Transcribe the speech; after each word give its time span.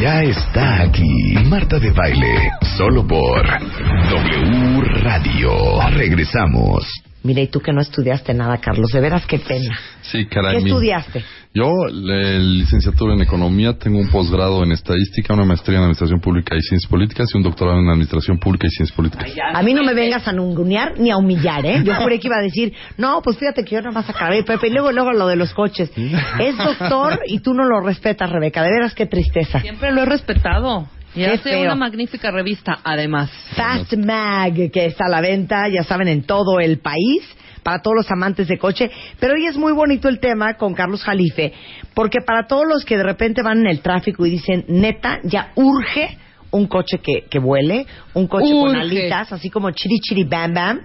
ya 0.00 0.22
está 0.22 0.82
aquí. 0.82 1.34
Marta 1.46 1.78
de 1.78 1.90
baile, 1.90 2.50
solo 2.76 3.06
por 3.06 3.42
W 3.46 4.80
Radio. 5.02 5.80
Regresamos. 5.90 6.84
Mira, 7.22 7.40
y 7.40 7.48
tú 7.48 7.60
que 7.60 7.72
no 7.72 7.80
estudiaste 7.80 8.34
nada, 8.34 8.58
Carlos, 8.58 8.90
de 8.92 9.00
veras 9.00 9.26
qué 9.26 9.38
pena. 9.38 9.76
Sí, 10.10 10.26
caray. 10.26 10.58
¿Qué 10.58 10.64
mi- 10.64 10.70
estudiaste? 10.70 11.24
Yo, 11.54 11.70
licenciatura 11.90 13.14
en 13.14 13.22
Economía, 13.22 13.78
tengo 13.78 13.98
un 13.98 14.08
posgrado 14.08 14.62
en 14.62 14.72
Estadística, 14.72 15.32
una 15.32 15.44
maestría 15.46 15.76
en 15.78 15.84
Administración 15.84 16.20
Pública 16.20 16.54
y 16.54 16.60
Ciencias 16.60 16.90
Políticas 16.90 17.28
y 17.32 17.36
un 17.38 17.42
doctorado 17.44 17.78
en 17.80 17.88
Administración 17.88 18.38
Pública 18.38 18.66
y 18.66 18.70
Ciencias 18.70 18.94
Políticas. 18.94 19.32
A 19.54 19.62
mí 19.62 19.72
no 19.72 19.82
me 19.82 19.94
vengas 19.94 20.28
a 20.28 20.32
nungunear 20.32 20.98
ni 20.98 21.10
a 21.10 21.16
humillar, 21.16 21.64
¿eh? 21.64 21.82
Yo 21.82 21.94
juré 21.94 22.18
que 22.18 22.28
iba 22.28 22.36
a 22.38 22.42
decir, 22.42 22.74
no, 22.98 23.22
pues 23.22 23.38
fíjate 23.38 23.64
que 23.64 23.74
yo 23.76 23.80
nada 23.80 23.92
más 23.92 24.08
acabé, 24.10 24.42
Pepe, 24.42 24.68
y 24.68 24.70
luego, 24.70 24.92
luego 24.92 25.12
lo 25.12 25.26
de 25.28 25.36
los 25.36 25.54
coches. 25.54 25.90
Es 26.38 26.56
doctor 26.58 27.20
y 27.26 27.38
tú 27.40 27.54
no 27.54 27.64
lo 27.64 27.80
respetas, 27.80 28.30
Rebeca. 28.30 28.62
De 28.62 28.70
veras, 28.70 28.94
qué 28.94 29.06
tristeza. 29.06 29.60
Siempre 29.60 29.92
lo 29.92 30.02
he 30.02 30.06
respetado. 30.06 30.88
Y 31.14 31.20
Qué 31.20 31.26
hace 31.28 31.56
una 31.62 31.74
magnífica 31.74 32.30
revista, 32.30 32.80
además. 32.84 33.30
Fast 33.54 33.94
Mag, 33.96 34.70
que 34.70 34.84
está 34.84 35.06
a 35.06 35.08
la 35.08 35.22
venta, 35.22 35.66
ya 35.72 35.82
saben, 35.82 36.08
en 36.08 36.24
todo 36.24 36.60
el 36.60 36.78
país, 36.80 37.22
para 37.66 37.82
todos 37.82 37.96
los 37.96 38.10
amantes 38.12 38.46
de 38.46 38.58
coche. 38.58 38.88
Pero 39.18 39.34
hoy 39.34 39.46
es 39.46 39.56
muy 39.56 39.72
bonito 39.72 40.08
el 40.08 40.20
tema 40.20 40.54
con 40.54 40.72
Carlos 40.72 41.02
Jalife, 41.02 41.52
porque 41.94 42.20
para 42.24 42.46
todos 42.46 42.64
los 42.64 42.84
que 42.84 42.96
de 42.96 43.02
repente 43.02 43.42
van 43.42 43.58
en 43.58 43.66
el 43.66 43.80
tráfico 43.80 44.24
y 44.24 44.30
dicen, 44.30 44.64
neta, 44.68 45.18
ya 45.24 45.50
urge 45.56 46.16
un 46.52 46.68
coche 46.68 46.98
que, 46.98 47.24
que 47.28 47.40
vuele, 47.40 47.84
un 48.14 48.28
coche 48.28 48.52
con 48.52 48.76
alitas, 48.76 49.32
así 49.32 49.50
como 49.50 49.72
chiri 49.72 49.98
chiri 49.98 50.22
bam 50.22 50.54
bam. 50.54 50.80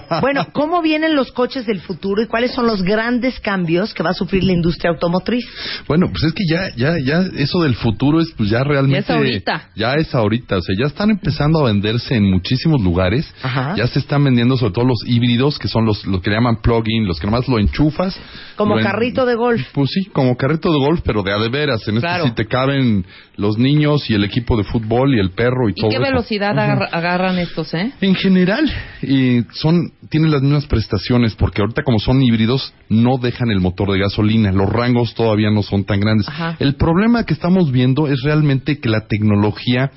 Bueno, 0.20 0.46
¿cómo 0.52 0.80
vienen 0.82 1.14
los 1.16 1.32
coches 1.32 1.66
del 1.66 1.80
futuro 1.80 2.22
y 2.22 2.26
cuáles 2.26 2.52
son 2.52 2.66
los 2.66 2.82
grandes 2.82 3.38
cambios 3.40 3.92
que 3.94 4.02
va 4.02 4.10
a 4.10 4.14
sufrir 4.14 4.44
la 4.44 4.52
industria 4.52 4.90
automotriz? 4.90 5.44
Bueno, 5.88 6.08
pues 6.10 6.22
es 6.24 6.32
que 6.32 6.44
ya, 6.48 6.70
ya, 6.76 6.94
ya, 7.04 7.24
eso 7.36 7.60
del 7.62 7.74
futuro 7.74 8.20
es 8.20 8.30
pues 8.36 8.50
ya 8.50 8.62
realmente... 8.64 8.92
Ya 9.08 9.14
es 9.14 9.18
ahorita. 9.18 9.68
Ya 9.74 9.94
es 9.94 10.14
ahorita, 10.14 10.56
o 10.58 10.62
sea, 10.62 10.74
ya 10.78 10.86
están 10.86 11.10
empezando 11.10 11.60
a 11.60 11.64
venderse 11.64 12.14
en 12.14 12.30
muchísimos 12.30 12.80
lugares. 12.80 13.32
Ajá. 13.42 13.74
Ya 13.76 13.86
se 13.86 13.98
están 13.98 14.24
vendiendo 14.24 14.56
sobre 14.56 14.72
todo 14.72 14.84
los 14.86 14.98
híbridos, 15.06 15.58
que 15.58 15.68
son 15.68 15.84
los, 15.84 16.04
los 16.06 16.20
que 16.22 16.30
le 16.30 16.36
llaman 16.36 16.56
plug-in, 16.62 17.06
los 17.06 17.18
que 17.18 17.26
nomás 17.26 17.48
lo 17.48 17.58
enchufas. 17.58 18.18
Como 18.56 18.74
lo 18.74 18.80
en- 18.80 18.86
carrito 18.86 19.26
de 19.26 19.34
golf. 19.34 19.62
Pues 19.72 19.90
sí, 19.90 20.10
como 20.12 20.36
carrito 20.36 20.70
de 20.72 20.78
golf, 20.78 21.00
pero 21.04 21.22
de 21.22 21.32
a 21.32 21.38
de 21.38 21.48
veras. 21.48 21.86
En 21.88 22.00
Claro. 22.00 22.24
este 22.24 22.28
sí 22.30 22.34
te 22.34 22.46
caben 22.46 23.04
los 23.36 23.56
niños 23.58 24.08
y 24.10 24.14
el 24.14 24.24
equipo 24.24 24.56
de 24.56 24.64
fútbol 24.64 25.14
y 25.14 25.18
el 25.20 25.30
perro 25.30 25.68
y, 25.68 25.72
¿Y 25.72 25.74
todo 25.74 25.90
qué 25.90 25.96
eso. 25.96 26.04
velocidad 26.04 26.50
agarra- 26.58 26.88
agarran 26.92 27.38
estos, 27.38 27.72
eh? 27.74 27.92
En 28.00 28.14
general, 28.14 28.70
y 29.02 29.42
son, 29.52 29.81
tienen 30.08 30.30
las 30.30 30.42
mismas 30.42 30.66
prestaciones, 30.66 31.34
porque 31.34 31.60
ahorita 31.60 31.82
como 31.82 31.98
son 31.98 32.22
híbridos, 32.22 32.72
no 32.88 33.18
dejan 33.18 33.50
el 33.50 33.60
motor 33.60 33.92
de 33.92 33.98
gasolina, 33.98 34.52
los 34.52 34.68
rangos 34.68 35.14
todavía 35.14 35.50
no 35.50 35.62
son 35.62 35.84
tan 35.84 36.00
grandes. 36.00 36.28
Ajá. 36.28 36.56
El 36.58 36.74
problema 36.74 37.24
que 37.24 37.34
estamos 37.34 37.70
viendo 37.72 38.08
es 38.08 38.22
realmente 38.22 38.78
que 38.78 38.88
la 38.88 39.06
tecnología 39.06 39.90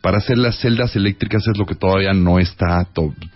para 0.00 0.18
hacer 0.18 0.38
las 0.38 0.60
celdas 0.60 0.94
eléctricas 0.94 1.46
es 1.48 1.58
lo 1.58 1.66
que 1.66 1.74
todavía 1.74 2.12
no 2.12 2.38
está 2.38 2.88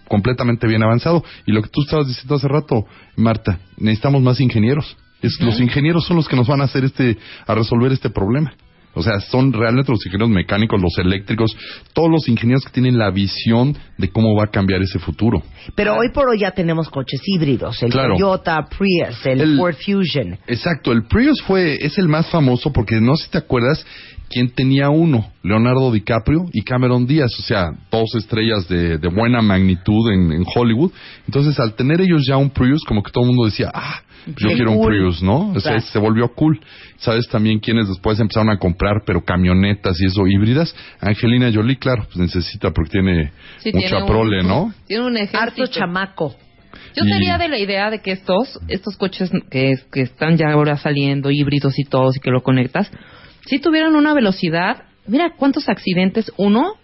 completamente 0.06 0.68
bien 0.68 0.82
avanzado. 0.82 1.24
Y 1.44 1.52
lo 1.52 1.62
que 1.62 1.68
tú 1.68 1.82
estabas 1.82 2.06
diciendo 2.06 2.36
hace 2.36 2.46
rato, 2.46 2.86
Marta, 3.16 3.58
necesitamos 3.76 4.22
más 4.22 4.40
ingenieros. 4.40 4.96
Es, 5.20 5.40
Los 5.40 5.60
ingenieros 5.60 6.06
son 6.06 6.16
los 6.16 6.28
que 6.28 6.36
nos 6.36 6.46
van 6.46 6.60
a 6.60 6.64
hacer 6.64 6.84
este, 6.84 7.18
a 7.46 7.54
resolver 7.54 7.92
este 7.92 8.08
problema. 8.08 8.52
O 8.94 9.02
sea, 9.02 9.20
son 9.20 9.52
realmente 9.52 9.92
los 9.92 10.04
ingenieros 10.04 10.30
mecánicos, 10.30 10.80
los 10.80 10.98
eléctricos, 10.98 11.56
todos 11.92 12.10
los 12.10 12.28
ingenieros 12.28 12.64
que 12.64 12.72
tienen 12.72 12.98
la 12.98 13.10
visión 13.10 13.76
de 13.96 14.08
cómo 14.10 14.34
va 14.34 14.44
a 14.44 14.50
cambiar 14.50 14.82
ese 14.82 14.98
futuro. 14.98 15.42
Pero 15.76 15.96
hoy 15.96 16.10
por 16.12 16.28
hoy 16.28 16.40
ya 16.40 16.50
tenemos 16.50 16.88
coches 16.88 17.20
híbridos, 17.24 17.80
el 17.82 17.90
Claro. 17.92 18.14
Toyota 18.14 18.66
Prius, 18.68 19.24
el, 19.26 19.40
El- 19.40 19.56
Ford 19.56 19.74
Fusion. 19.76 20.38
Exacto, 20.46 20.90
el 20.92 21.04
Prius 21.04 21.40
fue, 21.42 21.76
es 21.80 21.98
el 21.98 22.08
más 22.08 22.26
famoso 22.30 22.72
porque 22.72 23.00
no 23.00 23.14
sé 23.16 23.26
si 23.26 23.30
te 23.30 23.38
acuerdas 23.38 23.86
quién 24.28 24.50
tenía 24.50 24.90
uno, 24.90 25.26
Leonardo 25.42 25.90
DiCaprio 25.92 26.46
y 26.52 26.62
Cameron 26.62 27.06
Díaz, 27.06 27.32
o 27.38 27.42
sea, 27.42 27.70
dos 27.90 28.14
estrellas 28.16 28.68
de, 28.68 28.98
de 28.98 29.08
buena 29.08 29.40
magnitud 29.42 30.10
en, 30.12 30.32
en 30.32 30.44
Hollywood. 30.52 30.92
Entonces, 31.26 31.58
al 31.58 31.74
tener 31.74 32.00
ellos 32.00 32.24
ya 32.26 32.36
un 32.36 32.50
Prius, 32.50 32.82
como 32.84 33.02
que 33.02 33.10
todo 33.10 33.24
el 33.24 33.28
mundo 33.28 33.44
decía, 33.46 33.70
ah, 33.74 34.02
yo 34.26 34.48
Qué 34.48 34.54
quiero 34.54 34.72
un. 34.72 34.86
Prius, 34.86 35.22
¿no? 35.22 35.50
O 35.50 35.60
sea, 35.60 35.80
se 35.80 35.98
volvió 35.98 36.28
cool. 36.34 36.60
¿Sabes 36.98 37.26
también 37.28 37.58
quiénes 37.60 37.88
después 37.88 38.18
empezaron 38.20 38.50
a 38.50 38.58
comprar, 38.58 39.02
pero 39.06 39.24
camionetas 39.24 40.00
y 40.00 40.06
eso 40.06 40.26
híbridas? 40.26 40.74
Angelina 41.00 41.50
Jolie, 41.52 41.76
claro, 41.78 42.04
pues 42.04 42.16
necesita 42.16 42.70
porque 42.72 42.90
tiene 42.90 43.32
Sí, 43.58 43.70
mucha 43.72 43.88
tiene 43.88 44.02
un- 44.02 44.08
prole, 44.08 44.42
¿no? 44.42 44.72
Tiene 44.86 45.04
un 45.06 45.16
ejército. 45.16 45.38
Harto 45.62 45.66
chamaco. 45.68 46.36
Yo 46.94 47.04
Y- 47.04 47.10
sería 47.12 47.38
de 47.38 47.48
la 47.48 47.58
idea 47.58 47.90
de 47.90 48.00
que 48.00 48.12
estos, 48.12 48.58
estos 48.68 48.96
coches 48.96 49.30
que, 49.50 49.74
que 49.92 50.02
están 50.02 50.36
ya 50.36 50.50
ahora 50.52 50.76
saliendo, 50.76 51.30
híbridos 51.30 51.78
y 51.78 51.84
todos, 51.84 52.16
y 52.16 52.20
que 52.20 52.30
lo 52.30 52.42
conectas, 52.42 52.90
si 53.46 53.58
tuvieran 53.58 53.94
una 53.96 54.12
velocidad, 54.14 54.84
mira 55.06 55.34
cuántos 55.36 55.68
accidentes 55.68 56.30
uno, 56.36 56.74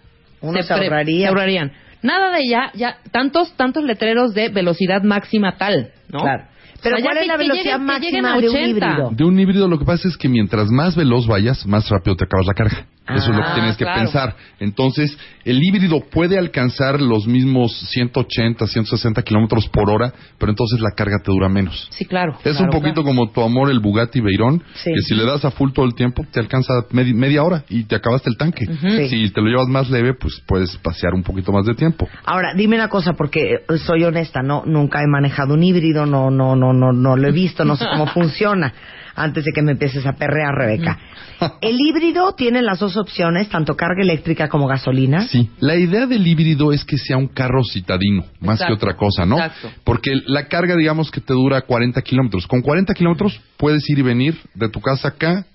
Uno 0.41 0.61
se 0.63 0.73
pre- 0.73 0.85
ahorraría. 0.85 1.21
se 1.21 1.27
ahorrarían. 1.27 1.71
Nada 2.03 2.35
de 2.35 2.47
ya, 2.47 2.71
ya, 2.75 2.97
tantos, 3.11 3.53
tantos 3.57 3.83
letreros 3.83 4.33
de 4.33 4.49
velocidad 4.49 5.01
máxima 5.03 5.57
tal, 5.57 5.91
¿no? 6.09 6.19
Claro. 6.19 6.43
Pero 6.81 6.95
O 6.95 6.99
sea, 6.99 7.05
¿cuál 7.05 7.17
es 7.17 7.27
la 7.27 7.37
velocidad 7.37 7.79
máxima 7.79 8.37
de 8.39 8.49
un 8.49 8.55
80. 8.55 8.69
híbrido? 8.69 9.09
De 9.11 9.23
un 9.23 9.39
híbrido 9.39 9.67
lo 9.67 9.79
que 9.79 9.85
pasa 9.85 10.07
es 10.07 10.17
que 10.17 10.29
mientras 10.29 10.69
más 10.69 10.95
veloz 10.95 11.27
vayas, 11.27 11.65
más 11.65 11.89
rápido 11.89 12.15
te 12.15 12.25
acabas 12.25 12.45
la 12.45 12.53
carga. 12.53 12.87
Eso 13.09 13.31
es 13.31 13.37
lo 13.37 13.41
que 13.43 13.47
Ah, 13.49 13.53
tienes 13.55 13.77
que 13.77 13.85
claro. 13.85 14.01
pensar. 14.01 14.35
Entonces, 14.59 15.17
el 15.45 15.63
híbrido 15.63 16.01
puede 16.11 16.37
alcanzar 16.37 16.99
los 17.01 17.25
mismos 17.27 17.71
180, 17.91 18.67
160 18.67 19.21
kilómetros 19.21 19.67
por 19.69 19.89
hora, 19.89 20.11
pero 20.37 20.51
entonces 20.51 20.79
la 20.81 20.91
carga 20.91 21.17
te 21.23 21.31
dura 21.31 21.47
menos. 21.47 21.87
Sí, 21.91 22.05
claro. 22.05 22.33
Es 22.43 22.57
claro, 22.57 22.65
un 22.65 22.69
poquito 22.69 23.01
claro. 23.03 23.15
como 23.17 23.31
tu 23.31 23.41
amor, 23.41 23.69
el 23.71 23.79
Bugatti 23.79 24.19
Veyron, 24.19 24.61
Sí. 24.75 24.91
que 24.93 25.01
si 25.01 25.15
le 25.15 25.25
das 25.25 25.45
a 25.45 25.51
full 25.51 25.71
todo 25.71 25.85
el 25.85 25.95
tiempo, 25.95 26.25
te 26.31 26.39
alcanza 26.39 26.73
medi- 26.91 27.13
media 27.13 27.43
hora 27.43 27.63
y 27.69 27.83
te 27.85 27.95
acabaste 27.95 28.29
el 28.29 28.37
tanque. 28.37 28.65
Sí. 28.65 29.07
Si 29.09 29.29
te 29.31 29.41
lo 29.41 29.47
llevas 29.47 29.67
más 29.67 29.89
leve, 29.89 30.13
pues 30.13 30.41
puedes 30.45 30.75
pasear 30.77 31.13
un 31.13 31.23
poquito 31.23 31.51
más 31.51 31.65
de 31.65 31.75
tiempo. 31.75 32.07
Ahora, 32.25 32.53
dime 32.55 32.75
una 32.75 32.89
cosa, 32.89 33.13
porque 33.13 33.39
eh, 33.69 33.77
soy 33.77 34.03
honesta, 34.03 34.41
no, 34.41 34.63
nunca 34.65 35.01
he 35.01 35.07
manejado 35.07 35.53
un 35.53 35.63
híbrido, 35.63 36.05
no, 36.05 36.29
no, 36.29 36.55
no, 36.55 36.73
no, 36.73 36.91
no 36.91 37.15
lo 37.15 37.27
he 37.27 37.31
visto, 37.31 37.63
no 37.63 37.75
sé 37.77 37.85
cómo 37.91 38.05
funciona. 38.13 38.73
Antes 39.19 39.43
de 39.45 39.51
que 39.51 39.63
me 39.63 39.71
empieces 39.71 40.05
a 40.05 40.13
perrear, 40.13 40.53
Rebeca. 40.53 40.97
El 41.59 41.75
híbrido 41.79 42.33
tiene 42.33 42.61
las 42.61 42.77
dos 42.79 42.95
opciones, 42.97 43.49
tanto 43.49 43.75
carga 43.75 44.03
eléctrica 44.03 44.47
como 44.47 44.67
gasolina. 44.67 45.21
Sí, 45.27 45.49
la 45.59 45.75
idea 45.75 46.05
del 46.05 46.25
híbrido 46.25 46.71
es 46.71 46.85
que 46.85 46.99
sea 46.99 47.17
un 47.17 47.27
carro 47.27 47.63
citadino, 47.63 48.25
más 48.39 48.61
Exacto, 48.61 48.67
que 48.67 48.73
otra 48.85 48.95
cosa, 48.95 49.25
¿no? 49.25 49.37
exacto. 49.39 49.71
Porque 49.83 50.11
la 50.27 50.47
carga, 50.47 50.75
digamos 50.75 51.09
que 51.09 51.19
te 51.19 51.33
dura 51.33 51.61
40 51.61 51.99
kilómetros. 52.03 52.45
Con 52.45 52.61
40 52.61 52.93
kilómetros 52.93 53.41
puedes 53.57 53.89
ir 53.89 53.97
y 53.97 54.03
venir 54.03 54.37
de 54.53 54.69
tu 54.69 54.79
casa 54.81 55.07
acá, 55.07 55.45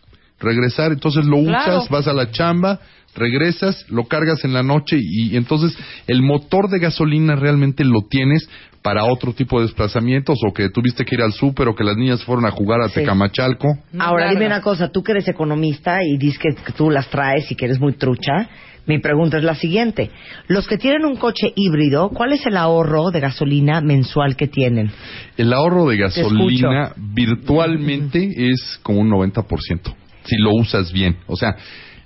regresar, 0.41 0.91
entonces 0.91 1.25
lo 1.25 1.41
Claro. 1.45 1.79
usas, 1.79 1.89
vas 1.89 2.09
a 2.09 2.13
la 2.13 2.31
chamba, 2.33 2.81
regresas, 3.15 3.85
lo 3.89 4.05
cargas 4.05 4.45
en 4.45 4.53
la 4.53 4.63
noche 4.63 4.97
y, 5.01 5.33
y 5.33 5.37
entonces 5.37 5.77
el 6.07 6.23
motor 6.23 6.69
de 6.71 6.79
gasolina 6.79 7.37
realmente 7.37 7.85
lo 7.85 8.03
tienes 8.09 8.49
para 8.83 9.05
otro 9.05 9.33
tipo 9.33 9.59
de 9.59 9.67
desplazamientos 9.67 10.39
o 10.47 10.53
que 10.53 10.69
tuviste 10.69 11.05
que 11.05 11.15
ir 11.15 11.23
al 11.23 11.33
súper 11.33 11.69
o 11.69 11.75
que 11.75 11.85
las 11.85 11.97
niñas 11.97 12.23
fueron 12.25 12.45
a 12.45 12.51
jugar 12.51 12.81
a 12.81 12.89
Sí. 12.89 13.01
Tecamachalco. 13.01 13.69
Ahora, 13.99 14.31
dime 14.31 14.47
una 14.47 14.61
cosa, 14.61 14.89
tú 14.89 15.03
que 15.03 15.13
eres 15.13 15.29
economista 15.29 16.01
y 16.03 16.19
dices 16.19 16.39
que, 16.39 16.73
tú 16.73 16.91
las 16.91 17.09
traes 17.09 17.51
y 17.51 17.55
que 17.55 17.67
eres 17.67 17.79
muy 17.81 17.95
trucha, 17.95 18.49
mi 18.87 18.99
pregunta 18.99 19.39
es 19.39 19.45
la 19.45 19.55
siguiente. 19.55 20.11
Los 20.49 20.67
que 20.67 20.77
tienen 20.77 21.05
un 21.05 21.17
coche 21.17 21.53
híbrido, 21.55 22.11
¿cuál 22.11 22.33
es 22.33 22.45
el 22.45 22.57
ahorro 22.57 23.13
de 23.13 23.21
gasolina 23.21 23.81
mensual 23.81 24.37
que 24.37 24.49
tienen? 24.49 24.91
El 25.37 25.53
ahorro 25.53 25.87
de 25.87 25.97
gasolina 25.99 26.93
virtualmente 26.97 28.29
es 28.37 28.81
como 28.83 29.01
un 29.01 29.11
90%, 29.11 29.95
si 30.25 30.37
lo 30.39 30.51
usas 30.55 30.93
bien. 30.93 31.17
O 31.29 31.37
sea, 31.37 31.57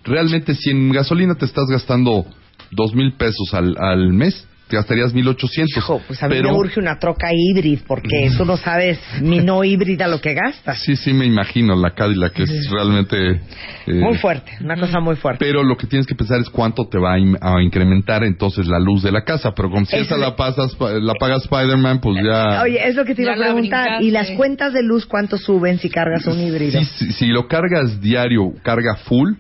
realmente 0.06 0.55
si 0.55 0.70
en 0.70 0.91
gasolina 0.93 1.35
te 1.35 1.44
estás 1.44 1.67
gastando 1.70 2.25
dos 2.70 2.94
mil 2.94 3.12
pesos 3.12 3.53
al, 3.53 3.76
al 3.79 4.12
mes, 4.12 4.47
te 4.69 4.75
gastarías 4.75 5.14
1800. 5.14 5.76
Hijo, 5.76 6.03
pues 6.08 6.20
a 6.20 6.26
mí 6.26 6.35
pero 6.35 6.50
me 6.50 6.58
urge 6.58 6.81
una 6.81 6.99
troca 6.99 7.29
híbrida 7.32 7.82
porque 7.87 8.32
tú 8.37 8.44
no 8.44 8.56
sabes 8.56 8.99
mi 9.23 9.38
no 9.38 9.62
híbrida 9.62 10.08
lo 10.08 10.20
que 10.20 10.35
gastas. 10.35 10.81
sí, 10.81 10.97
sí 10.97 11.12
me 11.12 11.25
imagino 11.25 11.76
la 11.76 11.94
Cadillac 11.94 12.32
que 12.32 12.43
es 12.43 12.69
realmente 12.69 13.43
eh, 13.87 13.93
Muy 13.94 14.17
fuerte, 14.17 14.50
una 14.61 14.76
cosa 14.76 14.99
muy 14.99 15.14
fuerte. 15.14 15.38
Pero 15.44 15.62
lo 15.62 15.76
que 15.76 15.87
tienes 15.87 16.05
que 16.05 16.17
pensar 16.17 16.41
es 16.41 16.50
cuánto 16.50 16.88
te 16.88 16.99
va 16.99 17.12
a, 17.14 17.19
in- 17.20 17.38
a 17.41 17.62
incrementar 17.62 18.25
entonces 18.25 18.67
la 18.67 18.81
luz 18.81 19.05
de 19.05 19.12
la 19.12 19.23
casa. 19.23 19.52
Pero 19.55 19.70
como 19.70 19.87
si 19.87 19.94
Eso 19.94 20.05
esa 20.06 20.14
es- 20.17 20.20
la 20.20 20.35
pasas, 20.35 20.76
la 21.00 21.14
paga 21.14 21.37
Spider-Man, 21.37 22.00
pues 22.00 22.17
ya. 22.25 22.62
Oye, 22.64 22.88
es 22.88 22.97
lo 22.97 23.05
que 23.05 23.14
te 23.14 23.23
iba 23.23 23.31
Ya 23.31 23.37
a 23.37 23.38
la 23.38 23.44
preguntar. 23.52 23.82
brincaste. 23.85 24.05
¿Y 24.05 24.11
las 24.11 24.31
cuentas 24.32 24.73
de 24.73 24.82
luz 24.82 25.06
cuánto 25.06 25.38
suben 25.38 25.79
si 25.79 25.88
cargas 25.91 26.26
un 26.26 26.41
híbrido? 26.41 26.81
Sí, 26.81 26.88
sí, 26.99 27.12
si 27.12 27.26
lo 27.29 27.47
cargas 27.47 28.00
diario, 28.00 28.52
carga 28.64 28.97
full, 28.97 29.35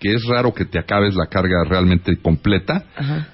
que 0.00 0.14
es 0.14 0.24
raro 0.24 0.52
que 0.54 0.64
te 0.64 0.78
acabes 0.78 1.14
la 1.14 1.26
carga 1.26 1.62
realmente 1.68 2.16
completa, 2.16 2.84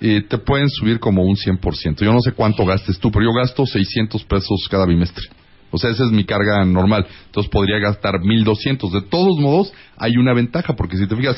eh, 0.00 0.22
te 0.28 0.36
pueden 0.38 0.68
subir 0.68 0.98
como 0.98 1.22
un 1.22 1.36
100%. 1.36 2.04
Yo 2.04 2.12
no 2.12 2.20
sé 2.20 2.32
cuánto 2.32 2.66
gastes 2.66 2.98
tú, 2.98 3.10
pero 3.12 3.24
yo 3.24 3.32
gasto 3.32 3.64
600 3.64 4.24
pesos 4.24 4.66
cada 4.68 4.84
bimestre. 4.84 5.24
O 5.70 5.78
sea, 5.78 5.90
esa 5.90 6.04
es 6.04 6.10
mi 6.10 6.24
carga 6.24 6.64
normal. 6.64 7.06
Entonces 7.26 7.50
podría 7.50 7.78
gastar 7.78 8.20
1200. 8.20 8.92
De 8.92 9.02
todos 9.02 9.38
modos, 9.38 9.72
hay 9.96 10.16
una 10.16 10.34
ventaja, 10.34 10.74
porque 10.74 10.96
si 10.96 11.06
te 11.06 11.16
fijas, 11.16 11.36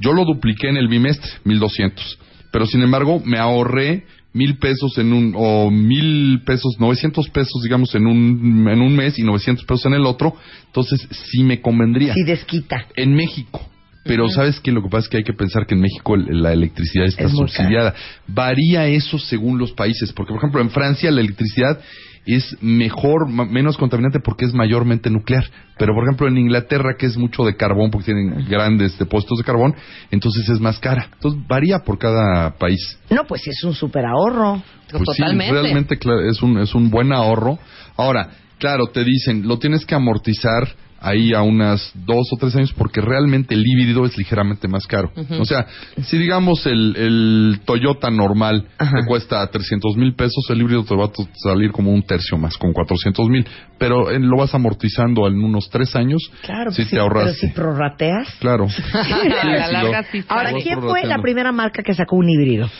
yo 0.00 0.12
lo 0.12 0.24
dupliqué 0.24 0.68
en 0.68 0.78
el 0.78 0.88
bimestre, 0.88 1.30
1200. 1.44 2.18
Pero 2.50 2.66
sin 2.66 2.82
embargo, 2.82 3.20
me 3.24 3.38
ahorré 3.38 4.04
mil 4.32 4.56
pesos 4.56 4.96
en 4.96 5.12
un, 5.12 5.34
o 5.36 5.70
mil 5.70 6.42
pesos, 6.46 6.76
900 6.78 7.28
pesos, 7.28 7.62
digamos, 7.62 7.94
en 7.94 8.06
un, 8.06 8.68
en 8.70 8.80
un 8.80 8.96
mes 8.96 9.18
y 9.18 9.22
900 9.22 9.66
pesos 9.66 9.86
en 9.86 9.94
el 9.94 10.06
otro. 10.06 10.34
Entonces, 10.66 11.06
sí 11.10 11.42
me 11.42 11.60
convendría. 11.60 12.14
Si 12.14 12.24
desquita. 12.24 12.86
En 12.96 13.14
México. 13.14 13.71
Pero 14.04 14.28
sabes 14.28 14.58
que 14.60 14.72
lo 14.72 14.82
que 14.82 14.88
pasa 14.88 15.04
es 15.04 15.08
que 15.08 15.16
hay 15.18 15.24
que 15.24 15.32
pensar 15.32 15.66
que 15.66 15.74
en 15.74 15.80
México 15.80 16.16
la 16.16 16.52
electricidad 16.52 17.06
está 17.06 17.24
Es 17.24 17.32
subsidiada. 17.32 17.94
Varía 18.26 18.86
eso 18.88 19.18
según 19.18 19.58
los 19.58 19.72
países, 19.72 20.12
porque 20.12 20.30
por 20.30 20.38
ejemplo 20.38 20.60
en 20.60 20.70
Francia 20.70 21.10
la 21.10 21.20
electricidad 21.20 21.78
es 22.24 22.56
mejor, 22.60 23.28
menos 23.28 23.76
contaminante 23.76 24.20
porque 24.20 24.44
es 24.44 24.54
mayormente 24.54 25.10
nuclear. 25.10 25.44
Pero 25.78 25.92
por 25.94 26.04
ejemplo 26.04 26.28
en 26.28 26.36
Inglaterra 26.38 26.94
que 26.98 27.06
es 27.06 27.16
mucho 27.16 27.44
de 27.44 27.56
carbón 27.56 27.90
porque 27.90 28.06
tienen 28.12 28.44
grandes 28.48 28.96
depósitos 28.98 29.38
de 29.38 29.44
carbón, 29.44 29.74
entonces 30.10 30.48
es 30.48 30.60
más 30.60 30.78
cara. 30.78 31.08
Entonces 31.14 31.40
varía 31.48 31.78
por 31.80 31.98
cada 31.98 32.56
país. 32.58 32.98
No, 33.10 33.24
pues 33.24 33.46
es 33.46 33.62
un 33.64 33.74
super 33.74 34.04
ahorro. 34.04 34.62
Pues 34.90 35.02
sí, 35.14 35.22
Totalmente. 35.22 35.52
realmente 35.52 35.98
cla- 35.98 36.28
es 36.30 36.42
un, 36.42 36.58
es 36.58 36.74
un 36.74 36.90
buen 36.90 37.12
ahorro. 37.12 37.58
Ahora, 37.96 38.30
claro, 38.58 38.86
te 38.88 39.02
dicen, 39.04 39.46
lo 39.48 39.58
tienes 39.58 39.84
que 39.86 39.94
amortizar 39.94 40.68
ahí 41.02 41.34
a 41.34 41.42
unas 41.42 41.90
dos 42.06 42.28
o 42.32 42.36
tres 42.38 42.54
años 42.56 42.72
porque 42.72 43.00
realmente 43.00 43.54
el 43.54 43.62
híbrido 43.66 44.06
es 44.06 44.16
ligeramente 44.16 44.68
más 44.68 44.86
caro. 44.86 45.10
O 45.38 45.44
sea, 45.44 45.66
si 46.04 46.16
digamos 46.16 46.64
el, 46.66 46.96
el 46.96 47.60
Toyota 47.64 48.10
normal 48.10 48.66
Ajá. 48.78 49.00
te 49.00 49.06
cuesta 49.06 49.46
300 49.46 49.96
mil 49.96 50.14
pesos, 50.14 50.44
el 50.50 50.60
híbrido 50.62 50.84
te 50.84 50.94
va 50.94 51.06
a 51.06 51.10
salir 51.34 51.72
como 51.72 51.92
un 51.92 52.02
tercio 52.02 52.38
más, 52.38 52.56
con 52.56 52.72
400 52.72 53.28
mil. 53.28 53.46
Pero 53.78 54.10
eh, 54.10 54.18
lo 54.20 54.36
vas 54.36 54.54
amortizando 54.54 55.26
en 55.26 55.42
unos 55.42 55.68
tres 55.70 55.94
años, 55.96 56.22
Claro, 56.42 56.70
si 56.70 56.82
pues 56.82 56.90
te 56.90 56.98
ahorras. 57.00 57.24
pero 57.24 57.34
si 57.34 57.48
prorrateas. 57.48 58.34
Claro. 58.38 58.66
La 58.92 59.68
larga 59.68 60.02
lo-. 60.12 60.24
Ahora, 60.28 60.52
¿quién 60.62 60.80
fue 60.80 61.04
la 61.04 61.18
primera 61.20 61.52
marca 61.52 61.82
que 61.82 61.94
sacó 61.94 62.16
un 62.16 62.28
híbrido? 62.30 62.70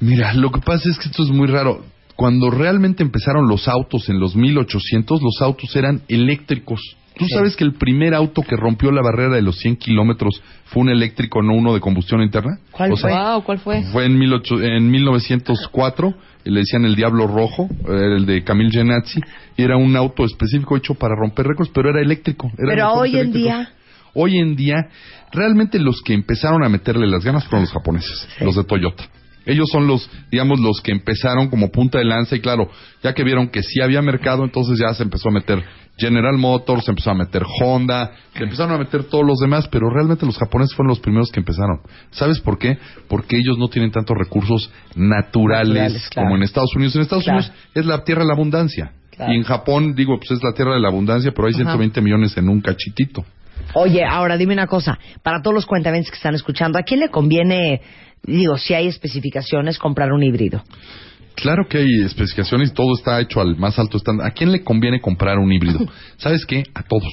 Mira, 0.00 0.32
lo 0.34 0.50
que 0.52 0.60
pasa 0.60 0.88
es 0.90 0.98
que 0.98 1.08
esto 1.08 1.22
es 1.24 1.30
muy 1.30 1.48
raro. 1.48 1.84
Cuando 2.18 2.50
realmente 2.50 3.04
empezaron 3.04 3.46
los 3.46 3.68
autos 3.68 4.08
en 4.08 4.18
los 4.18 4.34
1800, 4.34 5.22
los 5.22 5.40
autos 5.40 5.76
eran 5.76 6.02
eléctricos. 6.08 6.80
¿Tú 7.16 7.26
sabes 7.28 7.54
que 7.54 7.62
el 7.62 7.74
primer 7.74 8.12
auto 8.12 8.42
que 8.42 8.56
rompió 8.56 8.90
la 8.90 9.02
barrera 9.02 9.36
de 9.36 9.42
los 9.42 9.56
100 9.58 9.76
kilómetros 9.76 10.42
fue 10.64 10.82
un 10.82 10.88
eléctrico, 10.88 11.44
no 11.44 11.52
uno 11.54 11.72
de 11.74 11.78
combustión 11.78 12.20
interna? 12.20 12.58
¿Cuál 12.72 12.90
O 12.90 12.96
sea, 12.96 13.08
fue? 13.10 13.18
Wow, 13.20 13.44
¿cuál 13.44 13.58
fue? 13.60 13.82
Fue 13.92 14.04
en, 14.06 14.18
18 14.18 14.60
en 14.64 14.90
1904, 14.90 16.14
y 16.44 16.50
le 16.50 16.58
decían 16.58 16.84
el 16.86 16.96
Diablo 16.96 17.28
Rojo, 17.28 17.68
era 17.86 18.16
el 18.16 18.26
de 18.26 18.42
Camille 18.42 18.72
Genazzi, 18.72 19.20
y 19.56 19.62
era 19.62 19.76
un 19.76 19.94
auto 19.94 20.24
específico 20.24 20.76
hecho 20.76 20.94
para 20.94 21.14
romper 21.14 21.46
récords, 21.46 21.70
pero 21.72 21.90
era 21.90 22.00
eléctrico. 22.00 22.48
eran 22.58 22.68
Pero 22.74 22.92
hoy 22.94 23.16
en 23.16 23.32
día- 23.32 23.68
Hoy 24.14 24.38
en 24.38 24.56
día, 24.56 24.88
realmente 25.30 25.78
los 25.78 26.02
que 26.02 26.14
empezaron 26.14 26.64
a 26.64 26.68
meterle 26.68 27.06
las 27.06 27.22
ganas 27.22 27.44
fueron 27.44 27.60
los 27.66 27.72
japoneses, 27.72 28.26
Sí. 28.36 28.44
los 28.44 28.56
de 28.56 28.64
Toyota. 28.64 29.04
Ellos 29.48 29.66
son 29.72 29.86
los, 29.86 30.08
digamos, 30.30 30.60
los 30.60 30.80
que 30.82 30.92
empezaron 30.92 31.48
como 31.48 31.70
punta 31.70 31.98
de 31.98 32.04
lanza 32.04 32.36
y 32.36 32.40
claro, 32.40 32.70
ya 33.02 33.14
que 33.14 33.24
vieron 33.24 33.48
que 33.48 33.62
sí 33.62 33.80
había 33.80 34.02
mercado, 34.02 34.44
entonces 34.44 34.78
ya 34.78 34.92
se 34.92 35.02
empezó 35.02 35.30
a 35.30 35.32
meter 35.32 35.64
General 35.96 36.36
Motors, 36.36 36.84
se 36.84 36.90
empezó 36.92 37.10
a 37.10 37.14
meter 37.14 37.42
Honda, 37.60 38.12
se 38.36 38.44
empezaron 38.44 38.74
a 38.74 38.78
meter 38.78 39.04
todos 39.04 39.24
los 39.26 39.38
demás, 39.38 39.66
pero 39.68 39.88
realmente 39.90 40.26
los 40.26 40.36
japoneses 40.36 40.76
fueron 40.76 40.90
los 40.90 41.00
primeros 41.00 41.32
que 41.32 41.40
empezaron. 41.40 41.80
¿Sabes 42.10 42.40
por 42.40 42.58
qué? 42.58 42.78
Porque 43.08 43.38
ellos 43.38 43.56
no 43.58 43.68
tienen 43.68 43.90
tantos 43.90 44.16
recursos 44.16 44.70
naturales, 44.94 45.74
Naturales, 45.74 46.08
claro. 46.10 46.26
como 46.28 46.36
en 46.36 46.42
Estados 46.42 46.76
Unidos. 46.76 46.94
En 46.96 47.02
Estados 47.02 47.24
Claro. 47.24 47.38
Unidos 47.40 47.52
es 47.74 47.86
la 47.86 48.04
tierra 48.04 48.22
de 48.22 48.28
la 48.28 48.34
abundancia. 48.34 48.92
Claro. 49.16 49.32
Y 49.32 49.36
en 49.36 49.42
Japón, 49.44 49.94
digo, 49.96 50.16
pues 50.18 50.30
es 50.30 50.42
la 50.44 50.52
tierra 50.52 50.74
de 50.74 50.80
la 50.80 50.88
abundancia, 50.88 51.32
pero 51.34 51.48
hay 51.48 51.54
Ajá. 51.54 51.62
120 51.62 52.00
millones 52.02 52.36
en 52.36 52.48
un 52.48 52.60
cachitito. 52.60 53.24
Oye, 53.74 54.04
ahora 54.04 54.36
dime 54.36 54.54
una 54.54 54.66
cosa. 54.66 54.98
Para 55.22 55.42
todos 55.42 55.54
los 55.54 55.66
cuentamientos 55.66 56.10
que 56.10 56.16
están 56.16 56.34
escuchando, 56.34 56.78
¿a 56.78 56.82
quién 56.82 57.00
le 57.00 57.10
conviene, 57.10 57.80
digo, 58.22 58.56
si 58.58 58.74
hay 58.74 58.86
especificaciones, 58.88 59.78
comprar 59.78 60.12
un 60.12 60.22
híbrido? 60.22 60.62
Claro 61.34 61.68
que 61.68 61.78
hay 61.78 62.02
especificaciones 62.04 62.72
todo 62.72 62.94
está 62.96 63.20
hecho 63.20 63.40
al 63.40 63.56
más 63.56 63.78
alto 63.78 63.98
estándar. 63.98 64.26
¿A 64.26 64.30
quién 64.32 64.50
le 64.50 64.62
conviene 64.64 65.00
comprar 65.00 65.38
un 65.38 65.52
híbrido? 65.52 65.78
¿Sabes 66.16 66.44
qué? 66.46 66.64
A 66.74 66.82
todos. 66.82 67.12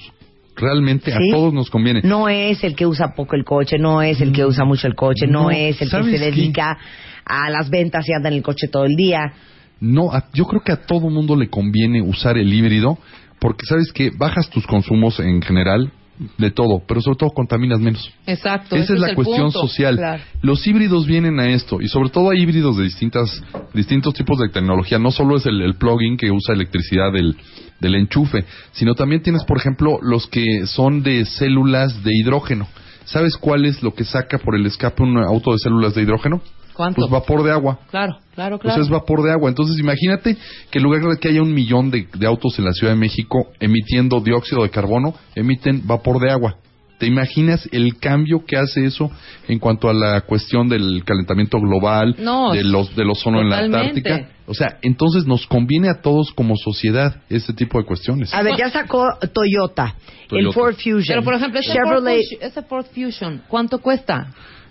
Realmente 0.55 1.11
¿Sí? 1.11 1.17
a 1.29 1.35
todos 1.35 1.53
nos 1.53 1.69
conviene. 1.69 2.01
No 2.03 2.29
es 2.29 2.63
el 2.63 2.75
que 2.75 2.85
usa 2.87 3.13
poco 3.13 3.35
el 3.35 3.43
coche, 3.43 3.77
no 3.77 4.01
es 4.01 4.21
el 4.21 4.31
que 4.31 4.45
usa 4.45 4.63
mucho 4.63 4.87
el 4.87 4.95
coche, 4.95 5.27
no, 5.27 5.43
No, 5.43 5.51
es 5.51 5.81
el 5.81 5.87
que 5.89 5.91
¿sabes 5.91 6.05
se 6.07 6.11
qué? 6.17 6.31
dedica 6.31 6.77
a 7.25 7.49
las 7.49 7.69
ventas 7.69 8.07
y 8.07 8.13
anda 8.13 8.29
en 8.29 8.35
el 8.35 8.41
coche 8.41 8.67
todo 8.71 8.85
el 8.85 8.95
día. 8.95 9.33
No, 9.81 10.11
a- 10.13 10.29
yo 10.33 10.45
creo 10.45 10.61
que 10.63 10.71
a 10.71 10.77
todo 10.85 11.09
mundo 11.09 11.35
le 11.35 11.49
conviene 11.49 12.01
usar 12.01 12.37
el 12.37 12.51
híbrido 12.53 12.97
porque 13.39 13.65
sabes 13.65 13.91
que 13.91 14.11
bajas 14.17 14.49
tus 14.49 14.65
consumos 14.65 15.19
en 15.19 15.41
general 15.41 15.91
de 16.37 16.51
todo, 16.51 16.81
pero 16.87 17.01
sobre 17.01 17.17
todo 17.17 17.29
contaminas 17.31 17.79
menos. 17.79 18.11
Exacto. 18.25 18.75
Esa 18.75 18.93
es 18.93 18.99
la 18.99 19.13
cuestión 19.15 19.51
punto. 19.51 19.59
social. 19.61 19.97
Claro. 19.97 20.23
Los 20.41 20.65
híbridos 20.65 21.05
vienen 21.05 21.39
a 21.39 21.49
esto 21.49 21.81
y 21.81 21.87
sobre 21.87 22.09
todo 22.09 22.29
hay 22.29 22.41
híbridos 22.41 22.77
de 22.77 22.83
distintas 22.83 23.43
distintos 23.73 24.13
tipos 24.13 24.39
de 24.39 24.49
tecnología. 24.49 24.99
No 24.99 25.11
solo 25.11 25.37
es 25.37 25.45
el, 25.45 25.61
el 25.61 25.75
plugin 25.75 26.17
que 26.17 26.31
usa 26.31 26.53
electricidad 26.53 27.11
del, 27.11 27.35
del 27.79 27.95
enchufe, 27.95 28.45
sino 28.71 28.95
también 28.95 29.21
tienes, 29.21 29.43
por 29.43 29.57
ejemplo, 29.57 29.99
los 30.01 30.27
que 30.27 30.65
son 30.65 31.03
de 31.03 31.25
células 31.25 32.03
de 32.03 32.11
hidrógeno. 32.15 32.67
¿Sabes 33.05 33.37
cuál 33.37 33.65
es 33.65 33.83
lo 33.83 33.93
que 33.93 34.03
saca 34.03 34.39
por 34.39 34.55
el 34.55 34.65
escape 34.65 35.03
un 35.03 35.17
auto 35.17 35.51
de 35.51 35.59
células 35.59 35.93
de 35.93 36.01
hidrógeno? 36.01 36.41
¿Cuánto? 36.73 37.01
Pues 37.01 37.11
vapor 37.11 37.43
de 37.43 37.51
agua. 37.51 37.79
Claro, 37.89 38.17
claro, 38.35 38.57
Pues 38.59 38.73
claro. 38.73 38.83
es 38.83 38.89
vapor 38.89 39.23
de 39.23 39.31
agua. 39.31 39.49
Entonces 39.49 39.79
imagínate 39.79 40.37
que 40.69 40.77
en 40.79 40.83
lugar 40.83 41.01
de 41.01 41.17
que 41.17 41.29
haya 41.29 41.41
un 41.41 41.53
millón 41.53 41.89
de, 41.91 42.07
de 42.13 42.27
autos 42.27 42.57
en 42.59 42.65
la 42.65 42.71
Ciudad 42.73 42.93
de 42.93 42.99
México 42.99 43.47
emitiendo 43.59 44.19
dióxido 44.19 44.63
de 44.63 44.69
carbono, 44.69 45.13
emiten 45.35 45.87
vapor 45.87 46.19
de 46.19 46.31
agua. 46.31 46.57
¿Te 46.97 47.07
imaginas 47.07 47.67
el 47.73 47.97
cambio 47.97 48.45
que 48.45 48.55
hace 48.55 48.85
eso 48.85 49.11
en 49.49 49.59
cuanto 49.59 49.89
a 49.89 49.93
la 49.93 50.21
cuestión 50.21 50.69
del 50.69 51.03
calentamiento 51.03 51.59
global, 51.59 52.15
No, 52.19 52.53
de 52.53 52.63
los 52.63 52.95
del 52.95 53.09
ozono 53.09 53.41
en 53.41 53.49
la 53.49 53.65
totalmente. 53.65 54.09
Antártica? 54.09 54.35
O 54.47 54.53
sea, 54.53 54.77
entonces 54.81 55.25
nos 55.25 55.45
conviene 55.45 55.89
a 55.89 56.01
todos 56.01 56.31
como 56.31 56.55
sociedad 56.55 57.17
este 57.29 57.51
tipo 57.51 57.79
de 57.79 57.85
cuestiones. 57.85 58.33
A 58.33 58.43
ver, 58.43 58.55
ya 58.57 58.69
sacó 58.69 59.09
Toyota, 59.33 59.95
el. 60.31 60.53
Ford 60.53 60.75
Fusion, 60.75 61.03
Pero, 61.07 61.23
por 61.23 61.33
ejemplo, 61.33 61.59
ese 61.59 61.73
Chevrolet. 61.73 62.21
Ford, 62.29 62.43
ese 62.43 62.61
Ford 62.61 62.85
Fusion, 62.93 63.41
¿cuánto 63.49 63.79
cuesta? 63.79 64.27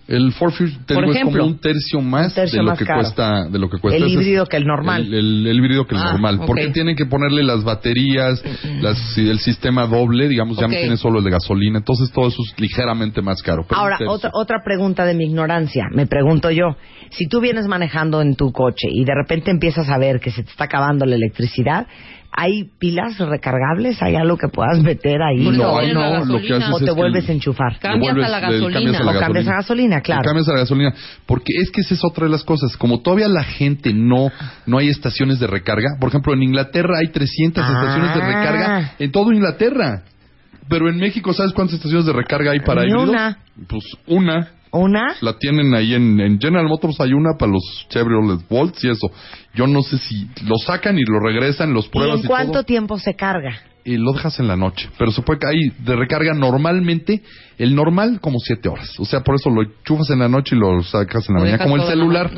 El 0.07 0.33
Ford 0.33 0.53
Fusion 0.53 0.85
te 0.85 0.93
Por 0.95 1.05
digo, 1.07 1.17
es 1.17 1.25
como 1.25 1.45
un 1.47 1.59
tercio 1.59 2.01
más 2.03 2.29
Un 2.29 2.35
tercio 2.35 2.59
de 2.59 2.63
lo 2.65 2.71
más 2.73 2.79
que 2.79 2.85
caro. 2.85 3.01
cuesta 3.01 3.49
de 3.49 3.59
lo 3.59 3.71
que 3.71 3.79
cuesta 3.79 4.05
El 4.05 4.11
híbrido 4.13 4.45
que 4.45 4.59
el 4.59 4.67
normal. 4.67 5.03
el, 5.07 5.15
el- 5.15 5.47
el 5.47 5.57
híbrido 5.57 5.87
que 5.87 5.95
el 5.95 6.01
Ah, 6.03 6.13
normal 6.13 6.41
porque 6.47 6.69
tienen 6.69 6.95
que 6.95 7.07
ponerle 7.07 7.43
las 7.43 7.65
baterías 7.65 8.43
las, 8.83 8.99
si 9.15 9.29
el 9.31 9.39
sistema 9.39 9.87
doble 9.87 10.29
digamos 10.29 10.59
ya 10.59 10.65
no 10.69 10.75
tiene 10.75 10.97
solo 10.99 11.19
el 11.21 11.25
de 11.25 11.31
gasolina 11.31 11.79
entonces 11.79 12.11
todo 12.13 12.29
eso 12.29 12.43
es 12.47 12.61
ligeramente 12.61 13.23
más 13.23 13.43
caro 13.43 13.65
pero 13.67 13.81
Ahora, 13.81 13.97
otra, 14.07 14.31
otra 14.35 14.59
pregunta 14.65 15.07
de 15.07 15.15
mi 15.15 15.25
ignorancia. 15.25 15.85
Me 15.91 16.07
pregunto 16.07 16.51
yo, 16.51 16.77
si 17.11 17.27
tú 17.27 17.41
vienes 17.41 17.67
manejando 17.67 18.21
en 18.21 18.35
tu 18.37 18.53
coche 18.53 18.89
y 18.91 19.05
de 19.05 19.13
repente 19.15 19.51
empiezas 19.51 19.89
a 19.89 19.97
ver 19.99 20.21
que 20.21 20.31
se 20.31 20.43
te 20.43 20.51
está 20.51 20.65
acabando 20.65 21.07
la 21.07 21.15
electricidad, 21.17 21.87
¿hay 22.37 22.65
pilas 22.79 23.19
recargables? 23.19 24.03
¿Hay 24.03 24.17
algo 24.17 24.37
que 24.37 24.49
puedas 24.49 24.81
meter 24.83 25.23
ahí? 25.23 25.45
Pues 25.45 25.57
no, 25.57 25.81
no, 25.81 26.19
no, 26.19 26.25
lo 26.25 26.41
que 26.41 26.53
haces 26.55 26.69
¿O 26.71 26.79
es 26.79 26.81
te 26.81 26.85
que 26.87 26.91
vuelves 26.93 27.25
el- 27.25 27.31
a 27.31 27.33
enchufar? 27.35 27.79
Cambias 27.79 28.17
a 28.17 28.29
la 28.29 28.41
gasolina. 28.41 28.73
cambias 28.73 29.01
a 29.01 29.05
la 29.05 29.11
O 29.17 29.21
cambias 29.21 29.49
a 29.49 29.53
gasolina, 29.55 30.01
claro. 30.01 30.23
Le 30.23 30.27
cambias 30.27 30.49
a 30.49 30.53
la 30.53 30.59
gasolina. 30.61 30.95
Porque 31.27 31.53
es 31.63 31.71
que 31.71 31.81
esa 31.83 31.95
es 31.95 32.05
otra 32.05 32.25
de 32.27 32.31
las 32.33 32.45
cosas. 32.45 32.77
Como 32.77 33.01
todavía 33.01 33.29
la 33.29 33.45
gente 33.45 33.93
no, 33.95 34.31
no 34.67 34.79
hay 34.79 34.89
estaciones 34.89 35.39
de 35.41 35.47
recarga. 35.47 35.97
Por 36.01 36.09
ejemplo, 36.09 36.33
en 36.35 36.43
Inglaterra 36.43 36.99
hay 37.01 37.13
300 37.13 37.65
Ah. 37.65 37.69
estaciones 37.73 38.15
de 38.15 38.21
recarga 38.21 38.93
en 38.99 39.13
todo 39.13 39.33
Inglaterra. 39.33 40.03
Pero 40.69 40.89
en 40.89 40.97
México, 40.97 41.33
¿sabes 41.33 41.53
cuántas 41.53 41.77
estaciones 41.77 42.07
de 42.07 42.13
recarga 42.13 42.53
hay 42.53 42.61
para 42.61 42.83
Ni 42.83 42.89
híbridos? 42.89 43.09
una. 43.11 43.39
Pues 43.69 43.85
una. 44.07 44.49
¿Una? 44.73 45.15
La 45.21 45.39
tienen 45.39 45.73
ahí 45.73 45.95
en, 45.95 46.19
en 46.19 46.41
General 46.41 46.67
Motors 46.67 47.01
hay 47.01 47.13
una 47.13 47.35
para 47.39 47.53
los 47.53 47.63
Chevrolet 47.91 48.41
Volts 48.49 48.83
y 48.83 48.89
eso. 48.91 49.09
Yo 49.55 49.69
no 49.69 49.83
sé 49.83 49.99
si 49.99 50.29
lo 50.47 50.57
sacan 50.57 50.99
y 50.99 51.03
lo 51.03 51.21
regresan, 51.21 51.73
los 51.73 51.87
¿Y 51.87 51.91
pruebas 51.91 52.19
en 52.21 52.25
y, 52.25 52.29
cuánto 52.29 52.53
todo. 52.55 52.65
tiempo 52.65 52.99
se 52.99 53.15
carga? 53.15 53.57
eh, 53.85 53.99
lo 53.99 54.13
dejas 54.15 54.41
en 54.41 54.49
la 54.49 54.57
noche, 54.57 54.89
pero 54.99 55.13
se 55.13 55.23
puede 55.23 55.39
ahí 55.47 55.71
de 55.85 55.95
recarga 55.95 56.33
normalmente, 56.35 57.23
el 57.59 57.75
normal 57.77 58.19
como 58.21 58.39
siete 58.41 58.69
horas. 58.69 58.99
O 58.99 59.05
sea, 59.05 59.21
por 59.21 59.37
eso 59.37 59.49
lo 59.51 59.63
enchufas 59.63 60.11
en 60.11 60.19
la 60.21 60.29
noche 60.29 60.57
y 60.57 60.59
lo 60.59 60.83
sacas 60.83 61.29
en 61.29 61.35
la 61.35 61.41
Lo 61.41 61.45
mañana, 61.47 61.63
como 61.63 61.77
el 61.77 61.83
celular. 61.85 62.31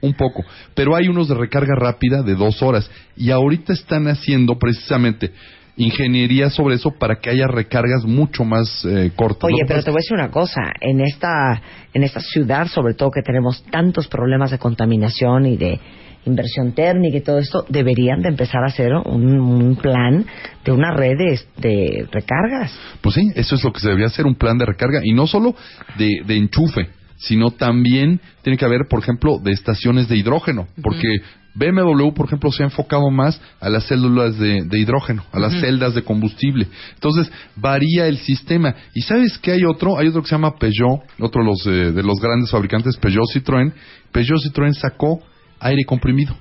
Un 0.00 0.14
poco. 0.14 0.44
Pero 0.74 0.96
hay 0.96 1.08
unos 1.08 1.28
de 1.28 1.34
recarga 1.34 1.74
rápida 1.76 2.22
de 2.22 2.34
dos 2.36 2.62
horas. 2.62 2.90
Y 3.16 3.30
ahorita 3.30 3.72
están 3.72 4.06
haciendo 4.08 4.58
precisamente 4.58 5.32
ingeniería 5.76 6.50
sobre 6.50 6.74
eso 6.74 6.90
para 6.90 7.16
que 7.16 7.30
haya 7.30 7.46
recargas 7.46 8.04
mucho 8.04 8.44
más 8.44 8.84
eh, 8.84 9.10
cortas. 9.16 9.44
Oye, 9.44 9.64
pero 9.66 9.82
te 9.82 9.90
voy 9.90 9.98
a 9.98 10.02
decir 10.02 10.14
una 10.14 10.30
cosa, 10.30 10.60
en 10.80 11.00
esta, 11.00 11.60
en 11.94 12.02
esta 12.02 12.20
ciudad, 12.20 12.66
sobre 12.66 12.94
todo 12.94 13.10
que 13.10 13.22
tenemos 13.22 13.64
tantos 13.70 14.08
problemas 14.08 14.50
de 14.50 14.58
contaminación 14.58 15.46
y 15.46 15.56
de 15.56 15.80
inversión 16.24 16.72
térmica 16.72 17.16
y 17.16 17.20
todo 17.22 17.38
esto, 17.38 17.64
deberían 17.68 18.22
de 18.22 18.28
empezar 18.28 18.62
a 18.62 18.66
hacer 18.68 18.92
un, 18.92 19.40
un 19.40 19.76
plan 19.76 20.24
de 20.64 20.72
una 20.72 20.94
red 20.94 21.16
de, 21.16 21.40
de 21.56 22.08
recargas. 22.12 22.72
Pues 23.00 23.16
sí, 23.16 23.30
eso 23.34 23.56
es 23.56 23.64
lo 23.64 23.72
que 23.72 23.80
se 23.80 23.88
debería 23.88 24.06
hacer, 24.06 24.26
un 24.26 24.36
plan 24.36 24.58
de 24.58 24.66
recarga. 24.66 25.00
Y 25.02 25.12
no 25.14 25.26
solo 25.26 25.54
de, 25.98 26.22
de 26.24 26.36
enchufe, 26.36 26.90
sino 27.16 27.50
también 27.50 28.20
tiene 28.42 28.56
que 28.56 28.64
haber, 28.64 28.86
por 28.88 29.00
ejemplo, 29.00 29.38
de 29.42 29.52
estaciones 29.52 30.08
de 30.08 30.16
hidrógeno. 30.16 30.68
Porque 30.82 31.08
BMW, 31.54 32.12
por 32.14 32.26
ejemplo, 32.26 32.50
se 32.50 32.62
ha 32.62 32.66
enfocado 32.66 33.10
más 33.10 33.40
a 33.60 33.68
las 33.68 33.84
células 33.84 34.38
de, 34.38 34.64
de 34.64 34.78
hidrógeno, 34.78 35.24
a 35.32 35.38
las 35.38 35.60
celdas 35.60 35.94
de 35.94 36.02
combustible. 36.02 36.66
Entonces, 36.94 37.30
varía 37.56 38.06
el 38.06 38.18
sistema. 38.18 38.74
¿Y 38.94 39.02
sabes 39.02 39.38
que 39.38 39.52
hay 39.52 39.64
otro? 39.64 39.98
Hay 39.98 40.08
otro 40.08 40.22
que 40.22 40.28
se 40.28 40.34
llama 40.34 40.56
Peugeot, 40.56 41.02
otro 41.20 41.42
de 41.42 41.48
los, 41.48 41.66
eh, 41.66 41.92
de 41.92 42.02
los 42.02 42.18
grandes 42.20 42.50
fabricantes, 42.50 42.96
Peugeot 42.96 43.26
Citroën. 43.34 43.72
Peugeot 44.10 44.40
Citroën 44.40 44.72
sacó 44.72 45.20
aire 45.60 45.84
comprimido 45.84 46.34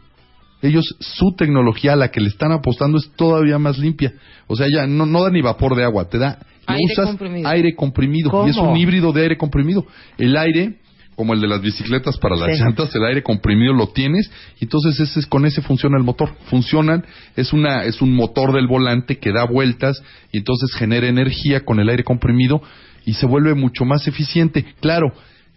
ellos 0.62 0.96
su 1.00 1.34
tecnología 1.36 1.94
a 1.94 1.96
la 1.96 2.10
que 2.10 2.22
le 2.22 2.28
están 2.28 2.52
apostando 2.52 2.98
es 2.98 3.12
todavía 3.16 3.58
más 3.58 3.78
limpia. 3.78 4.14
O 4.48 4.56
sea, 4.56 4.68
ya 4.72 4.86
no, 4.86 5.06
no 5.06 5.24
da 5.24 5.32
ni 5.32 5.42
vapor 5.42 5.76
de 5.76 5.84
agua, 5.84 6.08
te 6.08 6.18
da 6.20 6.38
Aire 6.68 6.94
usas 6.94 7.08
comprimido. 7.08 7.50
aire 7.50 7.76
comprimido 7.76 8.30
¿Cómo? 8.30 8.48
y 8.48 8.52
es 8.52 8.58
un 8.58 8.78
híbrido 8.78 9.12
de 9.12 9.24
aire 9.24 9.38
comprimido. 9.38 9.86
El 10.18 10.38
aire 10.38 10.78
como 11.22 11.36
el 11.36 11.42
de 11.42 11.48
las 11.48 11.62
bicicletas 11.62 12.18
para 12.18 12.36
las 12.36 12.58
Sí. 12.58 12.64
llantas, 12.64 12.96
el 12.96 13.06
aire 13.06 13.22
comprimido 13.22 13.74
lo 13.74 13.90
tienes 13.90 14.32
y 14.60 14.64
entonces 14.64 15.00
ese 15.00 15.20
es, 15.20 15.28
con 15.28 15.46
ese 15.46 15.62
funciona 15.62 15.96
el 15.96 16.04
motor. 16.04 16.32
Funcionan, 16.46 17.06
es 17.36 17.54
una 17.54 17.84
es 17.84 18.02
un 18.02 18.16
motor 18.16 18.54
del 18.54 18.66
volante 18.66 19.20
que 19.20 19.32
da 19.32 19.44
vueltas 19.46 20.02
y 20.32 20.40
entonces 20.40 20.74
genera 20.74 21.08
energía 21.08 21.60
con 21.64 21.80
el 21.80 21.90
aire 21.90 22.04
comprimido 22.04 22.64
y 23.06 23.14
se 23.14 23.28
vuelve 23.28 23.54
mucho 23.54 23.86
más 23.86 24.08
eficiente. 24.08 24.66
Claro, 24.80 25.14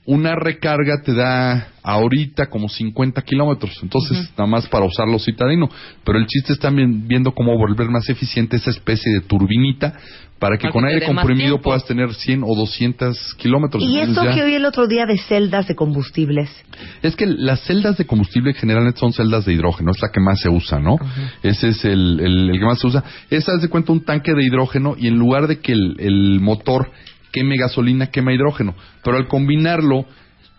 una 0.07 0.35
recarga 0.37 1.01
te 1.03 1.15
da 1.15 1.69
ahorita 1.83 2.47
como 2.47 2.69
50 2.69 3.23
kilómetros, 3.23 3.79
entonces 3.83 4.31
nada 4.37 4.47
más 4.47 4.67
para 4.69 4.85
usarlo 4.85 5.19
citadino. 5.19 5.69
Pero 6.05 6.19
el 6.19 6.27
chiste 6.27 6.53
es 6.53 6.59
también 6.59 7.07
viendo 7.09 7.33
cómo 7.33 7.57
volver 7.57 7.89
más 7.89 8.09
eficiente 8.09 8.57
esa 8.57 8.71
especie 8.71 9.13
de 9.15 9.21
turbinita 9.23 9.95
para 10.39 10.57
que 10.59 10.63
Para 10.65 10.73
con 10.73 10.83
que 10.85 10.95
aire 10.95 11.07
comprimido 11.07 11.61
puedas 11.63 11.87
tener 11.87 12.13
100 12.13 12.43
o 12.43 12.55
200 12.55 13.35
kilómetros. 13.37 13.83
Y 13.83 13.87
Entonces 13.99 14.09
esto 14.11 14.25
ya- 14.25 14.35
que 14.35 14.43
oí 14.43 14.55
el 14.55 14.65
otro 14.67 14.87
día 14.87 15.07
de 15.07 15.17
celdas 15.17 15.69
de 15.69 15.75
combustibles. 15.75 16.51
es 17.03 17.17
que 17.17 17.25
las 17.27 17.61
celdas 17.65 17.97
de 17.97 18.05
combustible 18.05 18.53
generalmente 18.53 18.99
son 19.01 19.13
celdas 19.13 19.47
de 19.47 19.53
hidrógeno, 19.55 19.91
es 19.93 20.03
la 20.03 20.09
que 20.13 20.21
más 20.21 20.39
se 20.41 20.49
usa, 20.51 20.81
¿no? 20.81 20.97
Ese 21.43 21.69
es 21.69 21.85
el, 21.87 22.21
el- 22.21 22.51
el 22.51 22.59
que 22.59 22.65
más 22.65 22.79
se 22.79 22.87
usa. 22.89 23.05
Esa, 23.31 23.53
haz 23.53 23.63
de 23.63 23.69
cuenta, 23.69 23.93
un 23.93 24.05
tanque 24.05 24.33
de 24.35 24.45
hidrógeno 24.45 24.97
y 24.99 25.07
en 25.07 25.17
lugar 25.19 25.47
de 25.47 25.61
que 25.61 25.73
el, 25.73 25.97
el 25.99 26.41
motor 26.41 26.91
queme 27.35 27.57
gasolina, 27.57 28.07
quema 28.07 28.33
hidrógeno. 28.33 28.77
Pero 29.03 29.17
al 29.17 29.27
combinarlo, 29.27 30.07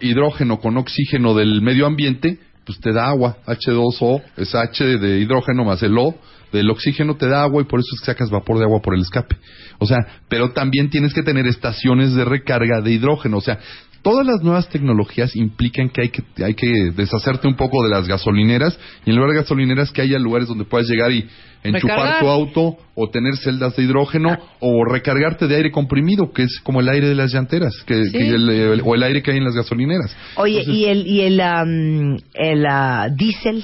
hidrógeno 0.02 0.60
con 0.60 0.76
oxígeno 0.76 1.34
del 1.34 1.62
medio 1.62 1.86
ambiente, 1.86 2.38
pues 2.66 2.82
te 2.82 2.92
da 2.92 3.08
agua, 3.08 3.38
H2O, 3.48 4.22
es 4.36 4.54
H 4.54 4.84
de 4.98 5.20
hidrógeno 5.20 5.64
más 5.64 5.82
el 5.84 5.98
O 5.98 6.16
del 6.52 6.70
oxígeno 6.70 7.16
te 7.16 7.28
da 7.28 7.44
agua 7.44 7.62
y 7.62 7.66
por 7.66 7.80
eso 7.80 7.90
es 7.94 8.02
que 8.02 8.06
sacas 8.06 8.30
vapor 8.30 8.58
de 8.58 8.66
agua 8.66 8.82
por 8.82 8.96
el 8.96 9.02
escape. 9.02 9.38
O 9.80 9.86
sea, 9.86 9.98
pero 10.30 10.52
también 10.52 10.90
tienes 10.90 11.14
que 11.14 11.24
tener 11.24 11.48
estaciones 11.48 12.14
de 12.14 12.26
recarga 12.26 12.82
de 12.82 12.92
hidrógeno. 12.92 13.38
O 13.38 13.42
sea, 13.42 13.60
todas 14.06 14.24
las 14.28 14.42
nuevas 14.44 14.70
tecnologías 14.70 15.36
implican 15.36 15.90
que 15.90 16.02
hay 16.04 16.10
que, 16.10 16.22
hay 16.44 16.54
que 16.54 16.92
deshacerte 16.96 17.48
un 17.48 17.56
poco 17.56 17.84
de 17.84 17.90
las 17.90 18.08
gasolineras 18.08 18.78
y 19.04 19.10
en 19.10 19.16
lugar 19.16 19.32
de 19.32 19.38
gasolineras 19.42 19.92
que 19.92 20.04
haya 20.04 20.20
lugares 20.20 20.48
donde 20.48 20.64
puedas 20.64 20.88
llegar 20.88 21.12
y 21.12 21.28
enchufar 21.64 21.98
Recargar. 21.98 22.20
tu 22.22 22.28
auto 22.28 22.78
o 22.94 23.10
tener 23.10 23.36
celdas 23.38 23.76
de 23.76 23.82
hidrógeno 23.82 24.38
o 24.60 24.86
recargarte 24.86 25.48
de 25.48 25.56
aire 25.56 25.72
comprimido, 25.72 26.32
que 26.32 26.44
es 26.44 26.60
como 26.62 26.82
el 26.82 26.88
aire 26.90 27.08
de 27.10 27.16
las 27.16 27.34
llanteras 27.34 27.74
que, 27.88 27.96
Sí. 28.06 28.12
que 28.12 28.30
el- 28.30 28.48
el- 28.50 28.82
o 28.86 28.94
el 28.94 29.02
aire 29.02 29.24
que 29.24 29.32
hay 29.32 29.38
en 29.38 29.44
las 29.46 29.56
gasolineras. 29.56 30.16
Oye, 30.36 30.60
Entonces, 30.60 30.76
¿y 30.76 30.86
el, 30.86 31.08
y 31.08 31.22
el, 31.22 31.42
am, 31.42 32.18
el 32.36 32.66
ah, 32.70 33.08
diésel? 33.12 33.64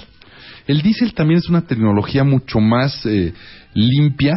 El 0.65 0.81
diésel 0.81 1.13
también 1.13 1.37
es 1.37 1.49
una 1.49 1.67
tecnología 1.67 2.23
mucho 2.23 2.59
más 2.59 3.05
eh, 3.05 3.33
limpia, 3.75 4.33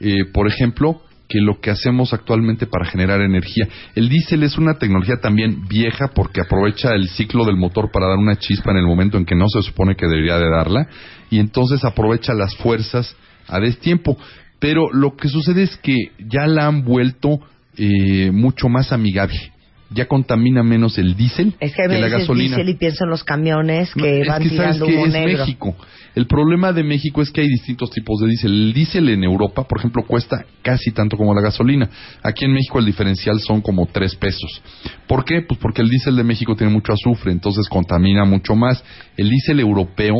eh, 0.00 0.24
por 0.32 0.48
ejemplo, 0.48 1.02
que 1.32 1.40
lo 1.40 1.60
que 1.60 1.70
hacemos 1.70 2.12
actualmente 2.12 2.66
para 2.66 2.84
generar 2.84 3.22
energía. 3.22 3.66
El 3.94 4.10
diésel 4.10 4.42
es 4.42 4.58
una 4.58 4.74
tecnología 4.74 5.16
también 5.16 5.66
vieja 5.66 6.08
porque 6.14 6.42
aprovecha 6.42 6.92
el 6.92 7.08
ciclo 7.08 7.46
del 7.46 7.56
motor 7.56 7.90
para 7.90 8.06
dar 8.08 8.18
una 8.18 8.36
chispa 8.36 8.72
en 8.72 8.76
el 8.76 8.86
momento 8.86 9.16
en 9.16 9.24
que 9.24 9.34
no 9.34 9.46
se 9.48 9.62
supone 9.62 9.96
que 9.96 10.06
debería 10.06 10.36
de 10.36 10.50
darla 10.50 10.86
y 11.30 11.38
entonces 11.38 11.86
aprovecha 11.86 12.34
las 12.34 12.54
fuerzas 12.56 13.16
a 13.48 13.60
destiempo. 13.60 14.18
Pero 14.58 14.92
lo 14.92 15.16
que 15.16 15.28
sucede 15.28 15.62
es 15.62 15.74
que 15.78 15.96
ya 16.18 16.46
la 16.46 16.66
han 16.66 16.84
vuelto 16.84 17.40
eh, 17.78 18.30
mucho 18.30 18.68
más 18.68 18.92
amigable. 18.92 19.51
Ya 19.94 20.06
contamina 20.06 20.62
menos 20.62 20.98
el 20.98 21.14
diésel 21.16 21.54
Es 21.60 21.74
que 21.74 21.86
la 21.88 22.08
gasolina. 22.08 22.56
diésel 22.56 22.68
y 22.70 22.74
pienso 22.78 23.04
en 23.04 23.10
los 23.10 23.24
camiones 23.24 23.90
No, 23.96 24.02
que 24.02 24.20
es 24.20 24.28
van 24.28 24.42
que 24.42 24.56
sabes 24.56 24.82
que 24.82 25.02
es. 25.02 25.12
México. 25.12 25.76
El 26.14 26.26
problema 26.26 26.72
de 26.72 26.82
México 26.84 27.22
es 27.22 27.30
que 27.30 27.40
hay 27.40 27.48
distintos 27.48 27.90
tipos 27.90 28.20
de 28.20 28.28
diésel. 28.28 28.52
El 28.52 28.72
diésel 28.74 29.08
en 29.08 29.24
Europa, 29.24 29.64
por 29.66 29.78
ejemplo, 29.78 30.02
cuesta 30.06 30.44
casi 30.62 30.90
tanto 30.92 31.16
como 31.16 31.34
la 31.34 31.40
gasolina. 31.40 31.88
Aquí 32.22 32.44
en 32.44 32.52
México 32.52 32.78
el 32.78 32.84
diferencial 32.84 33.40
son 33.40 33.60
como 33.62 33.86
tres 33.86 34.14
pesos. 34.16 34.62
¿Por 35.06 35.24
qué? 35.24 35.40
Pues 35.42 35.58
porque 35.60 35.80
el 35.82 35.88
diésel 35.88 36.16
de 36.16 36.24
México 36.24 36.54
tiene 36.54 36.72
mucho 36.72 36.92
azufre, 36.92 37.32
entonces 37.32 37.66
contamina 37.68 38.24
mucho 38.24 38.54
más. 38.54 38.84
El 39.16 39.30
diésel 39.30 39.60
europeo 39.60 40.16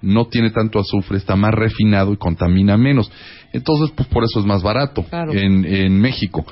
no 0.00 0.26
tiene 0.26 0.50
tanto 0.50 0.78
azufre, 0.80 1.16
está 1.18 1.36
más 1.36 1.52
refinado 1.52 2.12
y 2.12 2.16
contamina 2.16 2.76
menos. 2.76 3.10
Entonces, 3.52 3.90
pues 3.96 4.08
por 4.08 4.24
eso 4.24 4.40
es 4.40 4.46
más 4.46 4.62
barato 4.62 5.04
Claro. 5.04 5.32
en, 5.32 5.64
en 5.64 6.00
México. 6.00 6.44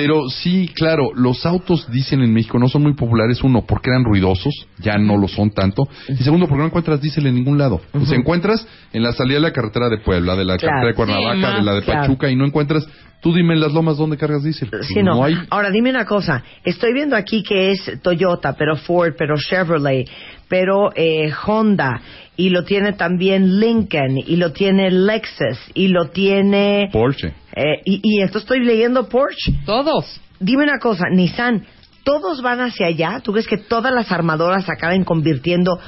Pero 0.00 0.28
sí, 0.28 0.70
claro, 0.76 1.10
los 1.12 1.44
autos 1.44 1.90
diésel 1.90 2.22
en 2.22 2.32
México 2.32 2.56
no 2.56 2.68
son 2.68 2.82
muy 2.82 2.94
populares. 2.94 3.42
Uno, 3.42 3.64
porque 3.66 3.90
eran 3.90 4.04
ruidosos, 4.04 4.54
ya 4.78 4.96
no 4.96 5.16
lo 5.16 5.26
son 5.26 5.50
tanto. 5.50 5.88
Y 6.08 6.22
segundo, 6.22 6.46
porque 6.46 6.60
no 6.60 6.66
encuentras 6.66 7.00
diésel 7.00 7.26
en 7.26 7.34
ningún 7.34 7.58
lado. 7.58 7.80
O 7.92 8.04
sea, 8.06 8.16
encuentras 8.16 8.64
en 8.92 9.02
la 9.02 9.12
salida 9.12 9.38
de 9.38 9.40
la 9.42 9.52
carretera 9.52 9.88
de 9.88 9.98
Puebla, 9.98 10.36
de 10.36 10.44
la 10.44 10.56
Claro. 10.56 10.82
carretera 10.82 10.88
de 10.88 10.94
Cuernavaca, 10.94 11.50
Sí, 11.52 11.56
de 11.58 11.62
la 11.64 11.74
de 11.74 11.82
claro. 11.82 12.00
Pachuca, 12.02 12.30
y 12.30 12.36
no 12.36 12.44
encuentras. 12.46 12.86
Tú 13.20 13.34
dime 13.34 13.54
en 13.54 13.60
las 13.60 13.72
lomas 13.72 13.96
dónde 13.96 14.16
cargas 14.16 14.44
diésel. 14.44 14.70
Sí, 14.82 15.02
no. 15.02 15.24
hay. 15.24 15.34
Ahora 15.50 15.70
dime 15.72 15.90
una 15.90 16.04
cosa. 16.04 16.44
Estoy 16.62 16.92
viendo 16.92 17.16
aquí 17.16 17.42
que 17.42 17.72
es 17.72 18.00
Toyota, 18.00 18.52
pero 18.56 18.76
Ford, 18.76 19.14
pero 19.18 19.34
Chevrolet, 19.36 20.08
pero 20.48 20.90
eh, 20.94 21.30
Honda, 21.46 22.00
y 22.36 22.50
lo 22.50 22.64
tiene 22.64 22.92
también 22.92 23.58
Lincoln, 23.60 24.16
y 24.18 24.36
lo 24.36 24.52
tiene 24.52 24.90
Lexus, 24.90 25.58
y 25.74 25.88
lo 25.88 26.08
tiene... 26.10 26.88
Porsche. 26.92 27.34
eh, 27.54 27.80
y, 27.84 28.00
y 28.02 28.22
esto 28.22 28.38
estoy 28.38 28.60
leyendo 28.64 29.08
Porsche. 29.08 29.52
Todos. 29.66 30.20
Dime 30.40 30.62
una 30.64 30.78
cosa, 30.78 31.04
Nissan, 31.10 31.66
¿todos 32.04 32.42
van 32.42 32.60
hacia 32.60 32.86
allá? 32.86 33.20
¿Tú 33.22 33.32
crees 33.32 33.48
que 33.48 33.58
todas 33.58 33.92
las 33.92 34.10
armadoras 34.12 34.68
acaben 34.70 35.04
convirtiendo 35.04 35.78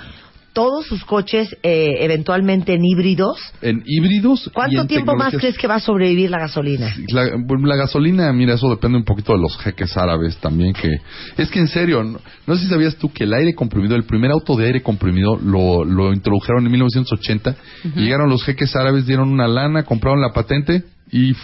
todos 0.52 0.87
sus 0.87 1.04
coches 1.04 1.57
eh, 1.62 1.97
eventualmente 2.00 2.75
en 2.75 2.85
híbridos? 2.85 3.38
En 3.62 3.83
híbridos. 3.87 4.47
y 4.47 4.50
¿Cuánto 4.50 4.80
en 4.83 4.88
tiempo 4.88 5.14
más 5.14 5.35
crees 5.35 5.57
que 5.57 5.66
va 5.66 5.76
a 5.76 5.80
sobrevivir 5.80 6.30
la 6.30 6.38
gasolina? 6.38 6.95
La, 7.09 7.30
bueno, 7.38 7.66
la 7.66 7.76
gasolina, 7.76 8.33
mira, 8.33 8.54
eso 8.54 8.69
depende 8.69 8.99
un 8.99 9.04
poquito 9.04 9.33
de 9.33 9.38
los 9.38 9.57
jeques 9.59 9.97
árabes 9.97 10.37
también. 10.38 10.73
que 10.73 11.00
Es 11.37 11.50
que 11.50 11.61
en 11.61 11.69
serio, 11.69 12.02
no, 12.02 12.21
no 12.47 12.54
sé 12.57 12.64
si 12.64 12.69
sabías 12.69 12.97
tú 12.97 13.12
que 13.12 13.25
el 13.25 13.35
aire 13.35 13.54
comprimido, 13.54 13.97
el 13.97 14.04
primer 14.04 14.30
auto 14.30 14.57
de 14.57 14.66
aire 14.66 14.83
comprimido 14.83 15.37
lo, 15.37 15.85
lo 15.85 16.12
introdujeron 16.12 16.64
en 16.64 16.73
1980. 16.73 17.57
y 17.97 18.00
llegaron 18.00 18.28
los 18.28 18.45
jeques 18.45 18.75
árabes, 18.76 19.07
dieron 19.07 19.30
una 19.30 19.49
lana, 19.49 19.85
compraron 19.85 20.21
la 20.21 20.33
patente 20.33 20.85
y 21.12 21.35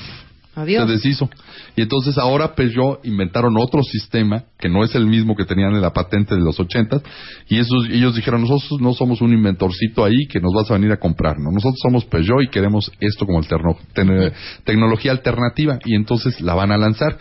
Adiós. 0.57 0.87
se 0.87 0.93
deshizo. 0.95 1.31
Y 1.77 1.83
entonces 1.83 2.19
ahora 2.19 2.55
Peugeot 2.55 3.05
inventaron 3.05 3.57
otro 3.59 3.83
sistema 3.83 4.45
que 4.59 4.69
no 4.69 4.83
es 4.83 4.95
el 4.95 5.07
mismo 5.07 5.37
que 5.37 5.45
tenían 5.45 5.75
en 5.75 5.81
la 5.83 5.93
patente 5.93 6.35
de 6.35 6.41
los 6.41 6.59
80 6.59 7.01
y 7.49 7.59
esos, 7.59 7.87
ellos 7.91 8.15
dijeron, 8.17 8.41
nosotros 8.41 8.81
no 8.81 8.93
somos 8.95 9.21
un 9.21 9.33
inventorcito 9.33 10.05
ahí 10.05 10.27
que 10.29 10.41
nos 10.41 10.53
vas 10.55 10.71
a 10.71 10.75
venir 10.75 10.91
a 10.93 10.97
comprar, 10.99 11.39
¿no? 11.39 11.51
nosotros 11.53 11.79
somos 11.83 12.05
Peugeot 12.07 12.43
y 12.43 12.49
queremos 12.49 12.91
esto 13.01 13.27
como 13.27 13.39
alterno- 13.41 13.77
ten- 13.93 14.33
tecnología 14.65 15.13
alternativa 15.13 15.79
y 15.85 15.95
entonces 15.95 16.41
la 16.41 16.55
van 16.55 16.73
a 16.73 16.79
lanzar. 16.79 17.19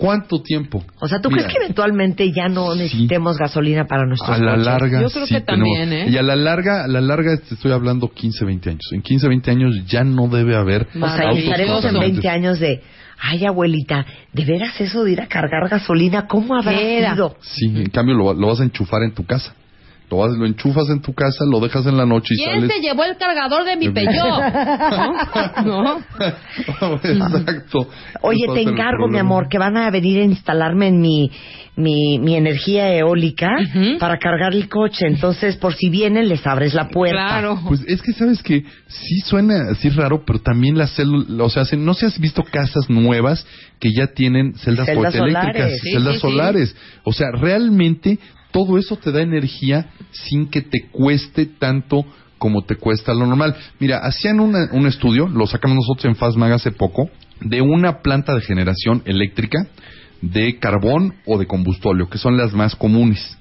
¿Cuánto 0.00 0.40
tiempo? 0.42 0.82
O 1.00 1.06
sea, 1.08 1.20
¿tú 1.20 1.28
Mira, 1.28 1.42
crees 1.42 1.52
que 1.58 1.62
eventualmente 1.62 2.32
ya 2.32 2.48
no 2.48 2.72
Sí. 2.72 2.78
necesitemos 2.78 3.36
gasolina 3.36 3.84
para 3.84 4.06
nuestros 4.06 4.30
a 4.30 4.38
la 4.42 4.52
coches? 4.52 4.64
larga 4.66 5.00
Yo 5.02 5.10
creo 5.10 5.26
sí 5.26 5.34
que 5.34 5.40
también, 5.42 5.92
¿eh? 5.92 6.06
y 6.08 6.16
a 6.16 6.22
la 6.22 6.36
larga 6.36 6.84
a 6.84 6.88
la 6.88 7.00
larga 7.02 7.36
te 7.36 7.54
estoy 7.54 7.70
hablando 7.72 8.08
15 8.08 8.44
20 8.46 8.70
años 8.70 8.82
en 8.92 9.02
15 9.02 9.28
20 9.28 9.50
años 9.50 9.74
ya 9.86 10.02
no 10.02 10.26
debe 10.28 10.56
haber 10.56 10.88
O 10.94 11.06
sea, 11.08 11.30
estaremos 11.32 11.84
en 11.84 11.92
totalmente- 11.92 11.98
20 12.12 12.28
años 12.30 12.58
de, 12.58 12.80
ay 13.20 13.44
abuelita, 13.44 14.06
¿de 14.32 14.44
veras 14.46 14.80
eso 14.80 15.04
de 15.04 15.12
ir 15.12 15.20
a 15.20 15.26
cargar 15.26 15.68
gasolina? 15.68 16.26
¿Cómo 16.26 16.54
habrá 16.56 16.78
sido? 16.78 17.36
Sí, 17.42 17.66
en 17.66 17.90
cambio 17.90 18.14
lo, 18.14 18.32
lo 18.32 18.46
vas 18.46 18.60
a 18.60 18.64
enchufar 18.64 19.02
en 19.02 19.12
tu 19.12 19.26
casa. 19.26 19.54
Lo, 20.10 20.46
enchufas 20.46 20.88
en 20.90 21.00
tu 21.00 21.12
casa, 21.14 21.44
lo 21.50 21.60
dejas 21.60 21.86
en 21.86 21.96
la 21.96 22.04
noche 22.06 22.34
y 22.34 22.44
¿Quién 22.44 22.60
sales. 22.62 22.72
se 22.74 22.80
llevó 22.80 23.04
el 23.04 23.16
cargador 23.16 23.64
de 23.64 23.76
mi 23.76 23.88
Peugeot? 23.90 24.42
¿No? 25.64 25.82
¿No? 25.84 26.00
Exacto. 27.02 27.88
Oye, 28.22 28.46
te 28.54 28.62
encargo, 28.62 29.08
mi 29.08 29.18
amor, 29.18 29.48
que 29.48 29.58
van 29.58 29.76
a 29.76 29.90
venir 29.90 30.20
a 30.20 30.24
instalarme 30.24 30.88
en 30.88 31.00
mi, 31.00 31.30
mi, 31.76 32.18
mi 32.18 32.34
energía 32.36 32.92
eólica 32.94 33.48
para 33.98 34.18
cargar 34.18 34.52
el 34.54 34.68
coche. 34.68 35.06
Entonces, 35.06 35.56
por 35.56 35.74
si 35.74 35.88
vienen, 35.88 36.28
les 36.28 36.46
abres 36.46 36.74
la 36.74 36.88
puerta. 36.88 37.26
Claro. 37.26 37.60
Pues 37.68 37.82
es 37.86 38.02
que 38.02 38.12
sabes 38.12 38.42
que 38.42 38.64
sí 38.88 39.20
suena 39.24 39.70
así 39.70 39.88
raro, 39.90 40.24
pero 40.26 40.40
también 40.40 40.76
las 40.76 40.90
células, 40.90 41.28
o 41.40 41.48
sea, 41.50 41.64
se- 41.64 41.76
no 41.76 41.94
si 41.94 42.06
has 42.06 42.18
visto 42.18 42.42
casas 42.42 42.88
nuevas 42.90 43.46
que 43.78 43.92
ya 43.92 44.08
tienen 44.08 44.54
celdas, 44.54 44.86
Celdas 44.86 45.14
solares. 45.14 45.80
Sí, 45.80 45.90
celdas 45.92 46.14
sí, 46.14 46.20
sí. 46.20 46.26
solares. 46.26 46.76
O 47.04 47.12
sea, 47.12 47.28
realmente 47.32 48.18
todo 48.52 48.78
eso 48.78 48.96
te 48.96 49.12
da 49.12 49.22
energía 49.22 49.86
sin 50.12 50.48
que 50.48 50.62
te 50.62 50.88
cueste 50.90 51.46
tanto 51.46 52.04
como 52.38 52.62
te 52.64 52.76
cuesta 52.76 53.12
lo 53.12 53.26
normal. 53.26 53.54
Mira, 53.78 53.98
hacían 53.98 54.40
una- 54.40 54.70
un 54.72 54.86
estudio, 54.86 55.28
lo 55.28 55.46
sacamos 55.46 55.76
nosotros 55.76 56.06
en 56.06 56.16
Fastmag 56.16 56.52
hace 56.52 56.72
poco, 56.72 57.10
de 57.40 57.60
una 57.60 58.00
planta 58.00 58.34
de 58.34 58.40
generación 58.40 59.02
eléctrica 59.04 59.66
de 60.22 60.58
carbón 60.58 61.14
o 61.26 61.38
de 61.38 61.46
combustóleo, 61.46 62.08
que 62.08 62.18
son 62.18 62.36
las 62.36 62.52
más 62.52 62.74
comunes. 62.76 63.38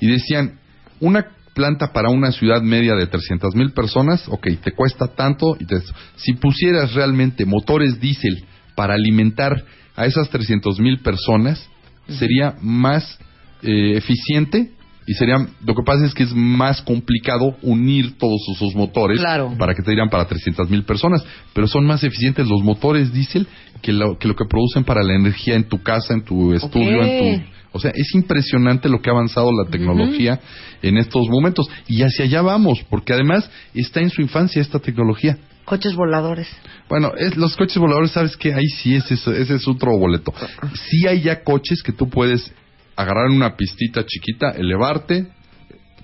Y 0.00 0.06
decían, 0.08 0.58
una 1.00 1.26
planta 1.54 1.92
para 1.92 2.08
una 2.10 2.32
ciudad 2.32 2.62
media 2.62 2.94
de 2.94 3.06
300 3.06 3.54
mil 3.54 3.72
personas, 3.72 4.24
ok, 4.28 4.48
te 4.62 4.72
cuesta 4.72 5.08
tanto. 5.08 5.56
Y 5.58 5.64
te- 5.66 5.80
si 6.16 6.32
pusieras 6.34 6.94
realmente 6.94 7.44
motores 7.44 8.00
diésel 8.00 8.44
para 8.74 8.94
alimentar 8.94 9.64
a 9.96 10.06
esas 10.06 10.28
300 10.30 10.80
mil 10.80 10.98
personas, 11.00 11.68
sería 12.08 12.54
más 12.60 13.18
eh, 13.64 13.96
eficiente 13.96 14.72
y 15.06 15.14
sería, 15.14 15.36
lo 15.64 15.74
que 15.74 15.82
pasa 15.84 16.04
es 16.06 16.14
que 16.14 16.22
es 16.22 16.32
más 16.34 16.80
complicado 16.82 17.56
unir 17.62 18.16
todos 18.18 18.40
esos 18.54 18.74
motores 18.74 19.18
Claro. 19.18 19.54
para 19.58 19.74
que 19.74 19.82
te 19.82 19.90
dieran 19.90 20.08
para 20.10 20.26
300 20.26 20.70
mil 20.70 20.84
personas, 20.84 21.24
pero 21.52 21.66
son 21.66 21.84
más 21.86 22.04
eficientes 22.04 22.46
los 22.46 22.62
motores 22.62 23.12
diésel 23.12 23.46
que 23.82 23.92
lo, 23.92 24.16
que 24.18 24.28
lo 24.28 24.36
que 24.36 24.44
producen 24.48 24.84
para 24.84 25.02
la 25.02 25.14
energía 25.14 25.56
en 25.56 25.64
tu 25.68 25.82
casa, 25.82 26.14
en 26.14 26.24
tu 26.24 26.52
estudio, 26.52 27.02
en 27.02 27.38
tu... 27.40 27.52
O 27.74 27.78
sea, 27.80 27.90
es 27.94 28.14
impresionante 28.14 28.88
lo 28.90 29.00
que 29.00 29.08
ha 29.08 29.14
avanzado 29.14 29.48
la 29.50 29.70
tecnología 29.70 30.38
en 30.82 30.98
estos 30.98 31.26
momentos. 31.30 31.66
Y 31.88 32.02
hacia 32.02 32.26
allá 32.26 32.42
vamos, 32.42 32.84
porque 32.90 33.14
además 33.14 33.50
está 33.72 34.00
en 34.02 34.10
su 34.10 34.20
infancia 34.20 34.60
esta 34.60 34.78
tecnología. 34.78 35.38
Coches 35.64 35.94
voladores. 35.94 36.48
Bueno, 36.90 37.12
es, 37.16 37.34
los 37.38 37.56
coches 37.56 37.78
voladores, 37.78 38.10
¿sabes 38.10 38.36
qué? 38.36 38.52
Ahí 38.52 38.66
sí, 38.76 38.94
ese, 38.96 39.14
es- 39.14 39.26
ese 39.26 39.54
es 39.54 39.66
otro 39.66 39.96
boleto. 39.98 40.34
Sí 40.74 41.06
hay 41.06 41.22
ya 41.22 41.42
coches 41.42 41.82
que 41.82 41.92
tú 41.92 42.10
puedes 42.10 42.52
agarrar 42.96 43.28
una 43.30 43.56
pistita 43.56 44.04
chiquita, 44.06 44.50
elevarte, 44.50 45.26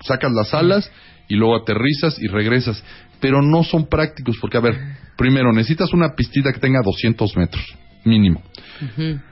sacas 0.03 0.31
las 0.31 0.53
alas 0.53 0.91
y 1.27 1.35
luego 1.35 1.55
aterrizas 1.55 2.17
y 2.21 2.27
regresas. 2.27 2.83
Pero 3.19 3.41
no 3.41 3.63
son 3.63 3.87
prácticos 3.87 4.37
porque, 4.39 4.57
a 4.57 4.61
ver, 4.61 4.77
primero 5.17 5.51
necesitas 5.51 5.93
una 5.93 6.15
pistita 6.15 6.53
que 6.53 6.59
tenga 6.59 6.79
200 6.83 7.35
metros, 7.37 7.63
mínimo. 8.05 8.41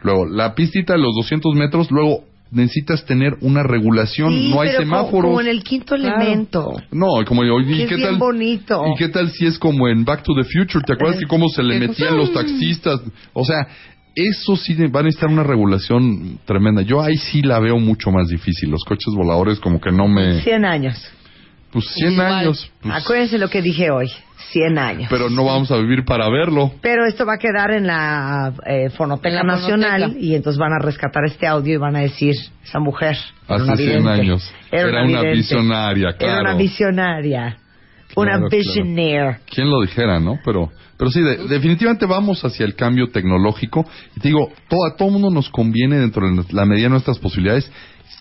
Luego, 0.04 0.26
la 0.26 0.54
pistita 0.56 0.94
de 0.94 1.00
los 1.00 1.16
200 1.16 1.56
metros, 1.56 1.90
luego 1.90 2.26
necesitas 2.52 3.06
tener 3.06 3.34
una 3.42 3.64
regulación, 3.64 4.32
Sí, 4.34 4.50
no 4.50 4.62
hay 4.62 4.70
pero 4.70 4.80
semáforos. 4.82 5.12
Como, 5.12 5.28
como 5.30 5.42
en 5.42 5.48
el 5.48 5.64
quinto 5.64 5.96
Claro. 5.96 6.22
elemento. 6.22 6.72
No, 6.92 7.08
como 7.26 7.44
yo, 7.46 7.60
¿y 7.62 7.82
es 7.84 7.90
qué 7.90 7.96
bien 7.96 8.10
tal? 8.10 8.18
bonito. 8.18 8.84
¿Y 8.94 8.98
qué 8.98 9.10
tal 9.10 9.30
si 9.32 9.46
es 9.46 9.58
como 9.58 9.88
en 9.88 10.04
Back 10.06 10.24
to 10.24 10.34
the 10.34 10.44
Future? 10.44 10.84
¿Te 10.86 10.94
acuerdas 10.94 11.20
que 11.20 11.26
cómo 11.28 11.48
se 11.50 11.64
le 11.64 11.80
metían 11.80 12.16
los 12.18 12.32
taxistas? 12.34 13.02
O 13.34 13.44
sea, 13.46 13.68
eso 14.18 14.56
sí 14.56 14.74
va 14.88 15.00
a 15.02 15.04
necesitar 15.04 15.30
una 15.30 15.44
regulación 15.44 16.40
tremenda. 16.46 16.82
Yo 16.82 17.02
ahí 17.02 17.18
sí 17.18 17.42
la 17.42 17.60
veo 17.60 17.78
mucho 17.78 18.10
más 18.12 18.28
difícil. 18.28 18.70
Los 18.70 18.84
coches 18.84 19.14
voladores 19.16 19.60
como 19.60 19.80
que 19.80 19.92
no 19.92 20.08
me... 20.08 20.42
100 20.42 20.66
años. 20.66 21.12
Pues 21.72 21.86
100 21.96 22.12
Igual. 22.14 22.34
años. 22.34 22.72
pues, 22.82 22.96
Acuérdense 22.96 23.38
lo 23.38 23.50
que 23.50 23.62
dije 23.62 23.92
hoy. 23.92 24.10
100 24.52 24.78
años. 24.78 25.08
pero 25.10 25.30
no 25.30 25.44
vamos 25.44 25.70
a 25.72 25.78
vivir 25.78 26.06
para 26.06 26.30
verlo. 26.30 26.72
Pero 26.82 27.06
esto 27.06 27.26
va 27.26 27.34
a 27.34 27.38
quedar 27.38 27.72
en 27.72 27.86
la 27.88 28.54
eh, 28.66 28.90
Fonoteca 28.92 29.30
En 29.30 29.36
la 29.36 29.44
Nacional 29.44 30.02
fonoteca. 30.04 30.26
y 30.26 30.36
entonces 30.36 30.58
van 30.60 30.72
a 30.74 30.80
rescatar 30.80 31.26
este 31.26 31.46
audio 31.48 31.74
y 31.74 31.78
van 31.78 31.96
a 31.98 32.00
decir, 32.00 32.34
esa 32.64 32.80
mujer 32.80 33.18
era 33.48 33.64
una 33.64 33.74
Hace 33.74 33.84
100 33.84 33.98
vidente. 34.04 34.10
años. 34.22 34.54
Era 34.72 34.88
una 34.90 35.06
vidente. 35.22 35.32
visionaria, 35.34 36.08
Era 36.10 36.18
claro. 36.18 36.42
una 36.42 36.54
visionaria. 36.56 37.58
Una 38.22 38.32
Claro, 38.32 38.48
claro. 38.50 38.58
visionaire. 38.64 39.38
¿Quién 39.50 39.70
lo 39.70 39.82
dijera, 39.82 40.20
no? 40.20 40.40
Pero, 40.44 40.72
pero 40.98 41.12
sí, 41.12 41.22
de- 41.22 41.48
definitivamente 41.48 42.06
vamos 42.06 42.44
hacia 42.44 42.66
el 42.66 42.76
cambio 42.76 43.10
tecnológico. 43.10 43.86
Y 44.16 44.20
te 44.20 44.28
digo, 44.30 44.52
todo, 44.70 44.86
a 44.86 44.96
todo 44.96 45.10
mundo 45.10 45.30
nos 45.30 45.50
conviene, 45.50 45.98
dentro 45.98 46.30
de 46.30 46.44
la 46.52 46.66
medida 46.66 46.86
de 46.86 46.90
nuestras 46.92 47.20
posibilidades, 47.20 47.72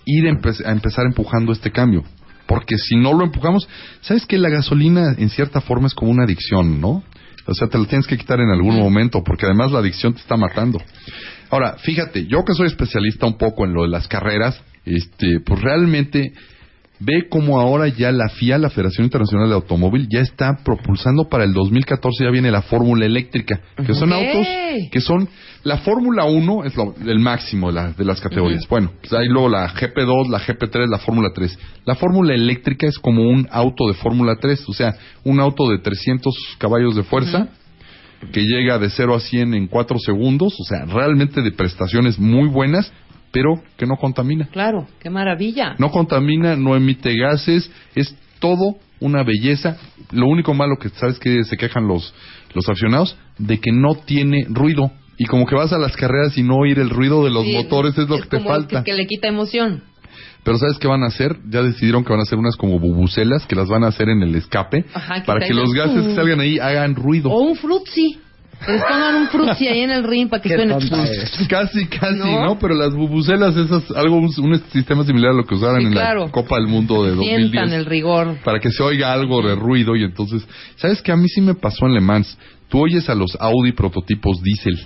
ir 0.05 0.27
a, 0.27 0.31
empe- 0.31 0.65
a 0.67 0.73
empezar 0.73 1.07
empujando 1.07 1.53
este 1.53 1.71
cambio. 1.71 2.05
Porque 2.47 2.77
si 2.79 2.97
no 2.97 3.13
lo 3.13 3.25
empujamos, 3.25 3.69
¿sabes 4.03 4.25
que 4.25 4.39
la 4.39 4.49
gasolina 4.49 5.15
en 5.19 5.31
cierta 5.31 5.61
forma 5.61 5.89
es 5.89 5.95
como 5.95 6.13
una 6.13 6.25
adicción, 6.25 6.81
¿no? 6.81 7.03
O 7.49 7.55
sea, 7.55 7.69
te 7.69 7.79
la 7.79 7.87
tienes 7.87 8.07
que 8.07 8.17
quitar 8.19 8.41
en 8.41 8.51
algún 8.51 8.77
momento, 8.79 9.23
porque 9.25 9.47
además 9.47 9.73
la 9.73 9.79
adicción 9.81 10.13
te 10.15 10.21
está 10.21 10.37
matando. 10.37 10.81
Ahora, 11.51 11.77
fíjate, 11.79 12.27
yo 12.27 12.45
que 12.45 12.55
soy 12.55 12.67
especialista 12.67 13.27
un 13.27 13.39
poco 13.39 13.65
en 13.65 13.73
lo 13.73 13.83
de 13.83 13.89
las 13.89 14.09
carreras, 14.09 14.61
este, 14.85 15.41
pues 15.45 15.61
realmente 15.61 16.33
ve 17.01 17.29
cómo 17.29 17.61
ahora 17.61 17.89
ya 17.89 18.11
la 18.13 18.29
FIA, 18.29 18.59
la 18.59 18.71
Federación 18.71 19.05
Internacional 19.05 19.49
de 19.49 19.55
Automóvil, 19.55 20.09
ya 20.11 20.21
está 20.21 20.57
propulsando 20.65 21.29
para 21.29 21.45
el 21.45 21.53
2014, 21.53 22.25
ya 22.25 22.31
viene 22.31 22.51
la 22.51 22.63
Fórmula 22.63 23.05
Eléctrica, 23.07 23.61
que 23.87 23.95
son 23.95 24.13
autos 24.13 24.47
que 24.91 25.01
son, 25.01 25.29
la 25.65 25.79
Fórmula 25.79 26.25
1 26.25 26.65
es 26.65 26.77
lo- 26.77 26.95
el 27.07 27.19
máximo 27.19 27.69
de, 27.69 27.75
la- 27.75 27.93
de 27.93 28.05
las 28.05 28.21
categorías. 28.21 28.67
Bueno, 28.69 28.93
pues 29.01 29.13
hay 29.13 29.29
luego 29.29 29.49
la 29.49 29.69
GP2, 29.75 30.29
la 30.31 30.41
GP3, 30.41 30.89
la 30.89 30.99
Fórmula 30.99 31.31
3. 31.35 31.59
La 31.85 31.95
Fórmula 31.97 32.35
Eléctrica 32.35 32.87
es 32.87 32.99
como 32.99 33.23
un 33.29 33.47
auto 33.51 33.87
de 33.89 33.95
Fórmula 33.95 34.37
3, 34.41 34.65
o 34.69 34.73
sea, 34.73 34.95
un 35.25 35.41
auto 35.41 35.69
de 35.69 35.79
300 35.79 36.35
caballos 36.59 36.95
de 36.97 37.03
fuerza. 37.03 37.49
que 38.33 38.41
llega 38.41 38.79
de 38.79 38.89
0 38.89 39.15
a 39.15 39.21
100 39.21 39.53
en 39.53 39.67
4 39.67 39.99
segundos, 39.99 40.55
o 40.59 40.65
sea, 40.65 40.87
realmente 40.87 41.43
de 41.43 41.53
prestaciones 41.53 42.19
muy 42.19 42.49
buenas, 42.49 42.91
pero 43.33 43.63
que 43.77 43.87
no 43.87 43.97
contamina. 43.97 44.47
Claro, 44.53 44.87
qué 45.01 45.11
maravilla. 45.11 45.75
No 45.79 45.91
contamina, 45.91 46.57
no 46.57 46.75
emite 46.77 47.15
gases, 47.17 47.71
es 47.95 48.15
todo 48.39 48.77
una 49.01 49.23
belleza. 49.23 49.77
Lo 50.13 50.27
único 50.27 50.55
malo 50.55 50.77
que 50.77 50.89
sabes 50.91 51.19
que 51.19 51.45
se 51.45 51.57
quejan 51.57 51.87
los 51.87 52.15
los 52.55 52.69
aficionados 52.69 53.17
de 53.39 53.61
que 53.61 53.71
no 53.71 53.95
tiene 53.97 54.47
ruido 54.49 54.91
y 55.19 55.25
como 55.27 55.47
que 55.47 55.55
vas 55.55 55.73
a 55.73 55.79
las 55.79 55.97
carreras 55.97 56.37
y 56.39 56.43
no 56.43 56.57
oír 56.57 56.79
el 56.79 56.91
ruido 56.91 57.25
de 57.25 57.31
los 57.31 57.45
Sí, 57.45 57.53
motores 57.53 57.97
es 57.99 58.09
lo 58.09 58.17
que 58.17 58.29
te 58.29 58.37
como 58.39 58.49
falta. 58.49 58.83
Que, 58.83 58.93
que 58.93 58.97
le 58.97 59.07
quita 59.07 59.29
emoción. 59.29 59.83
Pero 60.43 60.59
¿sabes 60.59 60.79
qué 60.79 60.87
van 60.87 61.03
a 61.03 61.07
hacer? 61.07 61.37
Ya 61.49 61.63
decidieron 61.63 62.05
que 62.05 62.11
van 62.11 62.21
a 62.21 62.23
hacer 62.23 62.39
unas 62.39 62.57
como 62.57 62.79
bubucelas 62.79 63.47
que 63.47 63.57
las 63.57 63.69
van 63.69 63.83
a 63.85 63.89
hacer 63.89 64.09
en 64.09 64.23
el 64.23 64.35
escape 64.37 64.85
Ajá, 64.95 65.21
que 65.21 65.27
para 65.27 65.45
que 65.47 65.53
los 65.53 65.73
gases 65.73 66.07
que 66.07 66.15
salgan 66.15 66.41
ahí 66.41 66.59
hagan 66.59 66.95
ruido. 66.95 67.31
O 67.31 67.41
un 67.41 67.57
frutzi. 67.57 68.21
Les 68.67 68.83
pongan 68.83 69.15
un 69.15 69.29
frutzi 69.29 69.69
ahí 69.69 69.81
en 69.81 69.91
el 69.91 70.03
ring 70.05 70.29
para 70.29 70.43
que 70.43 70.49
suene. 70.49 70.75
Casi, 71.49 71.87
casi, 71.87 72.19
¿No? 72.19 72.45
¿no? 72.45 72.59
Pero 72.59 72.75
las 72.75 72.93
bubucelas, 72.95 73.57
esas, 73.57 73.91
algo, 73.93 74.17
un, 74.17 74.61
sistema 74.73 75.05
similar 75.05 75.33
a 75.33 75.35
lo 75.35 75.45
que 75.45 75.55
usaron 75.55 75.81
Sí, 75.81 75.87
en 75.87 75.93
claro. 75.93 76.27
la 76.27 76.33
Copa 76.33 76.57
del 76.57 76.67
Mundo 76.67 77.05
de 77.05 77.11
2010. 77.11 77.51
Sientan 77.51 77.73
el 77.73 77.85
rigor. 77.87 78.39
Para 78.43 78.59
que 78.59 78.71
se 78.71 78.83
oiga 78.83 79.13
algo 79.13 79.41
de 79.43 79.55
ruido 79.55 79.95
y 79.95 80.03
entonces, 80.03 80.47
¿sabes 80.77 81.01
qué? 81.03 81.13
A 81.13 81.17
mí 81.17 81.29
sí 81.29 81.41
me 81.41 81.55
pasó 81.55 81.87
en 81.87 81.95
Le 81.95 82.01
Mans. 82.01 82.37
Tú 82.69 82.81
oyes 82.83 83.09
a 83.09 83.15
los 83.15 83.37
Audi 83.39 83.73
prototipos 83.73 84.43
diésel, 84.43 84.81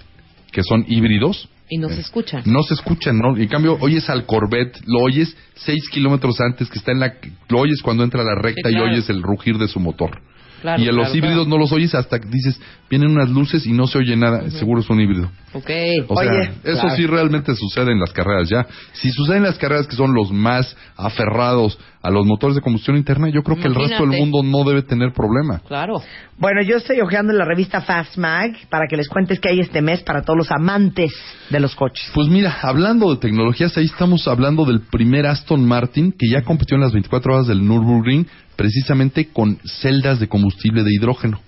que 0.53 0.63
son 0.63 0.85
híbridos, 0.87 1.49
Y 1.71 1.79
no 1.79 1.89
se 1.89 2.01
escuchan. 2.01 2.43
no 2.45 2.63
se 2.63 2.75
escuchan, 2.75 3.19
¿no? 3.19 3.35
En 3.37 3.49
cambio, 3.49 3.79
oyes 3.81 4.11
al 4.11 4.27
Corvette, 4.27 4.79
lo 4.87 4.99
oyes 5.01 5.35
seis 5.55 5.89
kilómetros 5.89 6.39
antes 6.41 6.69
que 6.69 6.79
está 6.79 6.93
en 6.93 7.01
la... 7.01 7.15
Lo 7.49 7.61
oyes 7.61 7.81
cuando 7.83 8.05
entra 8.05 8.21
a 8.21 8.25
la 8.25 8.35
recta 8.35 8.69
Sí, 8.69 8.75
y 8.77 8.79
oyes 8.79 9.09
el 9.09 9.23
rugir 9.23 9.57
de 9.57 9.69
su 9.69 9.81
motor. 9.81 10.21
Claro, 10.61 10.83
y 10.83 10.89
a 10.89 10.93
los 10.93 11.07
claro, 11.07 11.17
híbridos 11.17 11.47
claro. 11.47 11.51
no 11.51 11.59
los 11.59 11.73
oyes 11.73 11.95
hasta 11.95 12.19
que 12.19 12.29
dices, 12.29 12.61
vienen 12.89 13.11
unas 13.11 13.31
luces 13.31 13.67
y 13.67 13.73
no 13.73 13.87
se 13.87 13.99
oye 13.99 14.17
nada, 14.17 14.51
seguro 14.51 14.81
es 14.81 14.91
un 14.91 15.01
híbrido. 15.01 15.31
Ok. 15.53 15.71
O 16.09 16.15
Oye, 16.15 16.29
sea, 16.29 16.73
eso 16.73 16.81
claro. 16.83 16.97
sí 16.97 17.07
realmente 17.07 17.55
sucede 17.57 17.93
en 17.93 17.99
las 17.99 18.13
carreras 18.13 18.49
ya. 18.49 18.67
Si 18.93 19.11
sucede 19.11 19.39
en 19.39 19.43
las 19.45 19.59
carreras 19.59 19.87
que 19.87 19.97
son 19.97 20.15
los 20.15 20.31
más 20.31 20.77
aferrados 20.97 21.79
a 22.03 22.11
los 22.11 22.25
motores 22.25 22.55
de 22.57 22.63
combustión 22.63 22.97
interna, 22.97 23.29
yo 23.29 23.43
creo 23.43 23.57
que 23.59 23.67
el 23.67 23.75
resto 23.75 24.07
del 24.07 24.19
mundo 24.19 24.43
no 24.43 24.65
debe 24.65 24.83
tener 24.83 25.13
problema. 25.13 25.61
Claro. 25.67 26.01
Bueno, 26.39 26.63
yo 26.63 26.77
estoy 26.77 27.01
hojeando 27.01 27.33
la 27.33 27.45
revista 27.45 27.81
Fast 27.81 28.17
Mag 28.17 28.53
para 28.71 28.87
que 28.89 28.97
les 28.97 29.09
cuentes 29.09 29.41
que 29.41 29.51
hay 29.51 29.61
este 29.61 29.83
mes 29.83 30.03
para 30.03 30.23
todos 30.23 30.37
los 30.39 30.51
amantes 30.51 31.13
de 31.51 31.61
los 31.61 31.75
coches. 31.75 32.11
Pues 32.15 32.29
mira, 32.29 32.59
hablando 32.63 33.11
de 33.13 33.21
tecnologías, 33.21 33.77
ahí 33.77 33.85
estamos 33.85 34.27
hablando 34.29 34.65
del 34.65 34.81
primer 34.81 35.27
Aston 35.27 35.67
Martin 35.67 36.13
que 36.13 36.29
ya 36.29 36.43
compitió 36.43 36.77
en 36.77 36.83
las 36.83 36.93
24 36.93 37.35
horas 37.35 37.47
del 37.49 37.67
Nürburgring 37.67 38.27
precisamente 38.61 39.29
con 39.33 39.57
celdas 39.81 40.21
de 40.21 40.29
combustible 40.29 40.83
de 40.85 40.91
hidrógeno. 40.95 41.41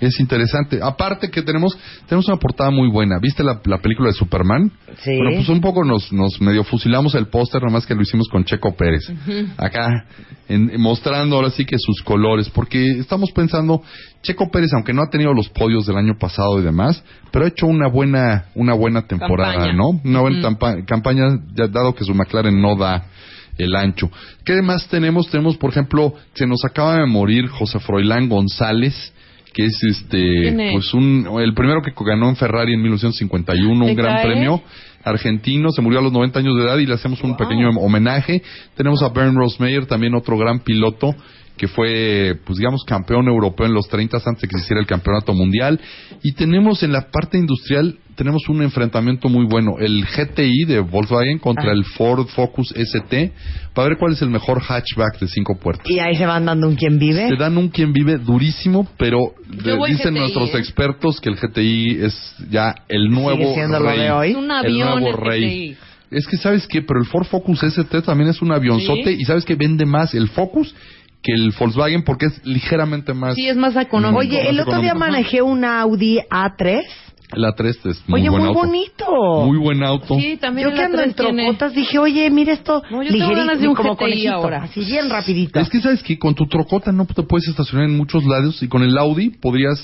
Es 0.00 0.18
interesante. 0.20 0.78
Aparte 0.82 1.30
que 1.30 1.40
tenemos 1.42 1.76
tenemos 2.06 2.26
una 2.28 2.36
portada 2.38 2.70
muy 2.70 2.88
buena. 2.90 3.18
¿Viste 3.18 3.42
la, 3.42 3.60
la 3.64 3.78
película 3.78 4.08
de 4.08 4.14
Superman? 4.14 4.70
Sí. 5.02 5.16
Bueno, 5.16 5.36
pues 5.36 5.48
un 5.50 5.60
poco 5.62 5.84
nos, 5.84 6.10
nos 6.12 6.38
medio 6.40 6.64
fusilamos 6.64 7.14
el 7.14 7.28
póster, 7.28 7.62
nada 7.62 7.72
más 7.72 7.84
que 7.86 7.94
lo 7.94 8.00
hicimos 8.02 8.28
con 8.28 8.44
Checo 8.44 8.74
Pérez. 8.74 9.10
Acá, 9.58 10.06
en- 10.48 10.78
mostrando 10.80 11.36
ahora 11.36 11.50
sí 11.50 11.64
que 11.66 11.76
sus 11.78 12.02
colores. 12.02 12.48
Porque 12.50 12.98
estamos 13.00 13.32
pensando, 13.32 13.82
Checo 14.22 14.50
Pérez, 14.50 14.70
aunque 14.74 14.92
no 14.94 15.02
ha 15.02 15.10
tenido 15.10 15.32
los 15.34 15.48
podios 15.50 15.86
del 15.86 15.96
año 15.96 16.14
pasado 16.18 16.58
y 16.58 16.62
demás, 16.62 17.02
pero 17.30 17.44
ha 17.46 17.48
hecho 17.48 17.66
una 17.66 17.88
buena, 17.88 18.46
una 18.54 18.72
buena 18.74 19.06
temporada, 19.06 19.52
Campaña. 19.54 19.72
¿no? 19.74 19.88
Una 20.04 20.20
buena 20.20 20.38
Ujú. 20.38 20.46
tampa- 20.56 20.84
campaña, 20.86 21.24
ya 21.54 21.66
dado 21.68 21.94
que 21.94 22.04
su 22.04 22.14
McLaren 22.14 22.60
no 22.60 22.76
da 22.76 23.04
el 23.58 23.74
ancho. 23.76 24.10
¿Qué 24.44 24.62
más 24.62 24.88
tenemos? 24.88 25.28
Tenemos, 25.30 25.56
por 25.56 25.70
ejemplo, 25.70 26.14
se 26.34 26.46
nos 26.46 26.64
acaba 26.64 26.98
de 26.98 27.06
morir 27.06 27.48
José 27.48 27.78
Froilán 27.80 28.28
González, 28.28 29.12
que 29.52 29.64
es 29.64 29.82
este, 29.82 30.70
pues 30.72 30.94
un, 30.94 31.26
el 31.40 31.54
primero 31.54 31.82
que 31.82 31.92
ganó 32.04 32.28
en 32.28 32.36
Ferrari 32.36 32.74
en 32.74 32.82
1951, 32.82 33.84
un 33.84 33.94
gran 33.96 34.22
premio 34.22 34.62
argentino, 35.02 35.70
se 35.70 35.80
murió 35.82 36.00
a 36.00 36.02
los 36.02 36.12
90 36.12 36.38
años 36.38 36.56
de 36.56 36.64
edad 36.64 36.78
y 36.78 36.86
le 36.86 36.94
hacemos 36.94 37.22
un 37.22 37.36
pequeño 37.36 37.70
homenaje. 37.70 38.42
Tenemos 38.76 39.02
a 39.02 39.08
Bernd 39.08 39.36
Rosmeyer, 39.36 39.86
también 39.86 40.14
otro 40.14 40.36
gran 40.36 40.60
piloto 40.60 41.14
que 41.60 41.68
fue, 41.68 42.38
pues 42.46 42.58
digamos, 42.58 42.84
campeón 42.86 43.28
europeo 43.28 43.66
en 43.66 43.74
los 43.74 43.86
30 43.86 44.16
antes 44.24 44.40
de 44.40 44.48
que 44.48 44.56
se 44.56 44.64
hiciera 44.64 44.80
el 44.80 44.86
campeonato 44.86 45.34
mundial. 45.34 45.78
Y 46.22 46.32
tenemos 46.32 46.82
en 46.82 46.90
la 46.90 47.10
parte 47.10 47.36
industrial, 47.36 47.98
tenemos 48.16 48.48
un 48.48 48.62
enfrentamiento 48.62 49.28
muy 49.28 49.44
bueno, 49.44 49.72
el 49.78 50.06
GTI 50.06 50.64
de 50.66 50.80
Volkswagen 50.80 51.38
contra 51.38 51.70
el 51.72 51.84
Ford 51.84 52.26
Focus 52.28 52.72
ST, 52.74 53.32
para 53.74 53.88
ver 53.88 53.98
cuál 53.98 54.14
es 54.14 54.22
el 54.22 54.30
mejor 54.30 54.62
hatchback 54.62 55.20
de 55.20 55.28
cinco 55.28 55.58
puertas. 55.60 55.84
Y 55.86 55.98
ahí 55.98 56.14
se 56.14 56.24
van 56.24 56.46
dando 56.46 56.66
un 56.66 56.76
quien 56.76 56.98
vive. 56.98 57.28
Se 57.28 57.36
dan 57.36 57.58
un 57.58 57.68
quien 57.68 57.92
vive 57.92 58.16
durísimo, 58.16 58.88
pero 58.96 59.18
dicen 59.86 60.14
nuestros 60.14 60.54
¿eh? 60.54 60.58
expertos 60.60 61.20
que 61.20 61.28
el 61.28 61.36
GTI 61.36 62.04
es 62.04 62.36
ya 62.50 62.74
el 62.88 63.10
nuevo 63.10 63.54
rey. 63.54 64.08
hoy? 64.08 64.32
un 64.32 64.50
avión 64.50 64.94
el 64.94 65.00
nuevo 65.02 65.16
rey. 65.18 65.76
Es 66.10 66.26
que 66.26 66.38
sabes 66.38 66.66
que, 66.66 66.82
pero 66.82 66.98
el 66.98 67.06
Ford 67.06 67.26
Focus 67.26 67.62
ST 67.62 68.02
también 68.02 68.30
es 68.30 68.40
un 68.42 68.50
avionzote 68.50 69.12
y 69.12 69.24
sabes 69.24 69.44
que 69.44 69.54
vende 69.54 69.84
más 69.84 70.14
el 70.14 70.28
Focus 70.28 70.74
que 71.22 71.32
el 71.32 71.52
Volkswagen 71.58 72.02
porque 72.02 72.26
es 72.26 72.46
ligeramente 72.46 73.14
más. 73.14 73.34
Sí, 73.34 73.48
es 73.48 73.56
más 73.56 73.76
económico. 73.76 74.20
Oye, 74.20 74.48
el 74.48 74.60
otro 74.60 74.80
día 74.80 74.94
manejé 74.94 75.42
un 75.42 75.64
Audi 75.64 76.18
A3. 76.30 76.82
El 77.32 77.44
A3 77.44 77.86
es 77.86 78.08
muy 78.08 78.20
oye, 78.22 78.30
buen 78.30 78.44
muy 78.44 78.54
bonito. 78.54 79.44
Muy 79.44 79.58
buen 79.58 79.84
auto. 79.84 80.18
Sí, 80.18 80.36
también 80.40 80.68
Yo 80.68 80.74
que 80.74 80.82
ando 80.82 81.00
en 81.00 81.14
trocotas 81.14 81.74
dije, 81.74 81.98
oye, 81.98 82.28
mira 82.30 82.52
esto 82.52 82.82
no, 82.90 83.02
yo 83.04 83.10
ligerito, 83.10 83.56
de 83.56 83.68
un 83.68 83.74
como 83.74 83.96
ahora. 84.32 84.64
Así 84.64 84.84
bien 84.84 85.08
rapidito. 85.08 85.60
Es 85.60 85.68
que 85.68 85.80
sabes 85.80 86.02
que 86.02 86.18
con 86.18 86.34
tu 86.34 86.46
trocota 86.46 86.90
no 86.90 87.06
te 87.06 87.22
puedes 87.22 87.46
estacionar 87.48 87.88
en 87.88 87.96
muchos 87.96 88.24
lados 88.24 88.60
y 88.62 88.68
con 88.68 88.82
el 88.82 88.98
Audi 88.98 89.30
podrías 89.30 89.78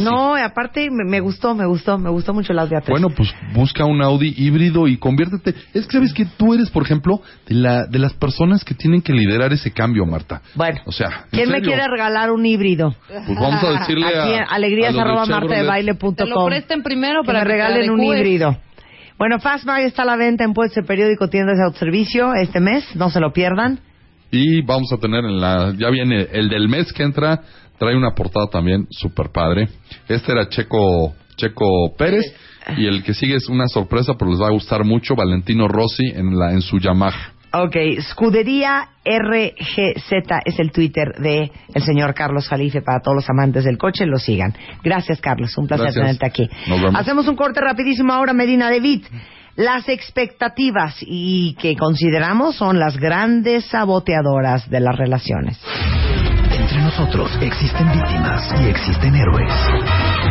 no, 0.00 0.34
aparte 0.36 0.88
me, 0.90 1.20
gustó, 1.20 1.54
me 1.54 1.66
gustó, 1.66 1.98
me 1.98 2.10
gustó 2.10 2.32
mucho 2.32 2.52
el 2.52 2.58
Audi 2.58 2.74
A3. 2.74 2.90
Bueno, 2.90 3.10
pues 3.10 3.34
busca 3.52 3.84
un 3.84 4.02
Audi 4.02 4.34
híbrido 4.36 4.86
y 4.86 4.96
conviértete. 4.96 5.54
Es 5.72 5.86
que 5.86 5.92
sabes 5.92 6.12
que 6.12 6.24
tú 6.24 6.54
eres, 6.54 6.70
por 6.70 6.82
ejemplo, 6.82 7.20
de, 7.46 7.54
la, 7.54 7.86
de 7.86 7.98
las 7.98 8.14
personas 8.14 8.64
que 8.64 8.74
tienen 8.74 9.02
que 9.02 9.12
liderar 9.12 9.52
ese 9.52 9.72
cambio, 9.72 10.06
Marta. 10.06 10.42
Bueno, 10.54 10.80
o 10.86 10.92
sea, 10.92 11.26
¿quién 11.30 11.50
me 11.50 11.60
quiere 11.60 11.86
regalar 11.88 12.30
un 12.30 12.44
híbrido? 12.44 12.94
Pues 13.08 13.38
vamos 13.38 13.62
a 13.62 13.80
decirle 13.80 14.06
Aquí, 14.06 14.34
a, 14.34 14.44
alegrías 14.44 14.96
arroba 14.96 15.26
lo 15.26 16.46
presten 16.46 16.82
primero 16.82 17.22
para 17.24 17.40
que 17.40 17.44
me 17.44 17.50
regalen 17.52 17.90
un 17.90 18.02
híbrido. 18.02 18.56
Bueno, 19.18 19.38
Fastbag 19.38 19.82
está 19.82 20.02
a 20.02 20.06
la 20.06 20.16
venta 20.16 20.44
en 20.44 20.52
Puesto 20.52 20.82
Periódico 20.82 21.28
Tiendas 21.28 21.56
de 21.58 21.64
Autoservicio 21.64 22.34
este 22.34 22.60
mes, 22.60 22.84
no 22.96 23.10
se 23.10 23.20
lo 23.20 23.32
pierdan. 23.32 23.78
Y 24.30 24.62
vamos 24.62 24.92
a 24.92 24.96
tener 24.96 25.24
en 25.24 25.40
la, 25.40 25.72
ya 25.78 25.90
viene 25.90 26.26
el 26.32 26.48
del 26.48 26.68
mes 26.68 26.92
que 26.92 27.04
entra, 27.04 27.40
Trae 27.78 27.96
una 27.96 28.14
portada 28.14 28.46
también 28.46 28.86
super 28.90 29.30
padre. 29.30 29.68
Este 30.08 30.32
era 30.32 30.48
Checo, 30.48 31.14
Checo 31.36 31.94
Pérez. 31.96 32.34
Y 32.76 32.86
el 32.86 33.02
que 33.02 33.12
sigue 33.12 33.36
es 33.36 33.48
una 33.48 33.66
sorpresa, 33.68 34.14
pero 34.18 34.30
les 34.30 34.40
va 34.40 34.46
a 34.46 34.52
gustar 34.52 34.84
mucho, 34.84 35.14
Valentino 35.14 35.68
Rossi 35.68 36.06
en, 36.06 36.38
la, 36.38 36.52
en 36.52 36.62
su 36.62 36.78
Yamaha. 36.78 37.34
Ok, 37.52 37.76
Scudería 38.00 38.88
RGZ 39.04 40.12
es 40.44 40.58
el 40.58 40.72
Twitter 40.72 41.14
de 41.20 41.52
el 41.72 41.82
señor 41.82 42.12
Carlos 42.12 42.48
Jalife 42.48 42.82
para 42.82 43.00
todos 43.00 43.14
los 43.16 43.30
amantes 43.30 43.62
del 43.62 43.78
coche, 43.78 44.06
lo 44.06 44.18
sigan. 44.18 44.54
Gracias, 44.82 45.20
Carlos, 45.20 45.56
un 45.56 45.68
placer 45.68 45.92
tenerte 45.92 46.26
aquí. 46.26 46.50
Hacemos 46.94 47.28
un 47.28 47.36
corte 47.36 47.60
rapidísimo 47.60 48.12
ahora, 48.12 48.32
Medina 48.32 48.70
de 48.70 49.00
Las 49.54 49.88
expectativas 49.88 50.96
y 51.00 51.54
que 51.54 51.76
consideramos 51.76 52.56
son 52.56 52.80
las 52.80 52.96
grandes 52.96 53.66
saboteadoras 53.66 54.68
de 54.68 54.80
las 54.80 54.96
relaciones. 54.96 55.60
Nosotros 56.84 57.32
existen 57.40 57.90
víctimas 57.90 58.42
y 58.60 58.68
existen 58.68 59.16
héroes. 59.16 59.52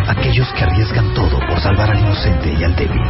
Aquellos 0.07 0.47
que 0.53 0.63
arriesgan 0.63 1.11
todo 1.15 1.39
por 1.49 1.59
salvar 1.59 1.89
al 1.89 1.99
inocente 1.99 2.53
y 2.53 2.63
al 2.63 2.75
débil. 2.75 3.01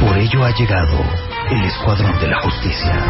Por 0.00 0.16
ello 0.16 0.44
ha 0.44 0.50
llegado 0.52 1.04
el 1.50 1.64
Escuadrón 1.64 2.16
de 2.20 2.28
la 2.28 2.40
Justicia. 2.42 3.04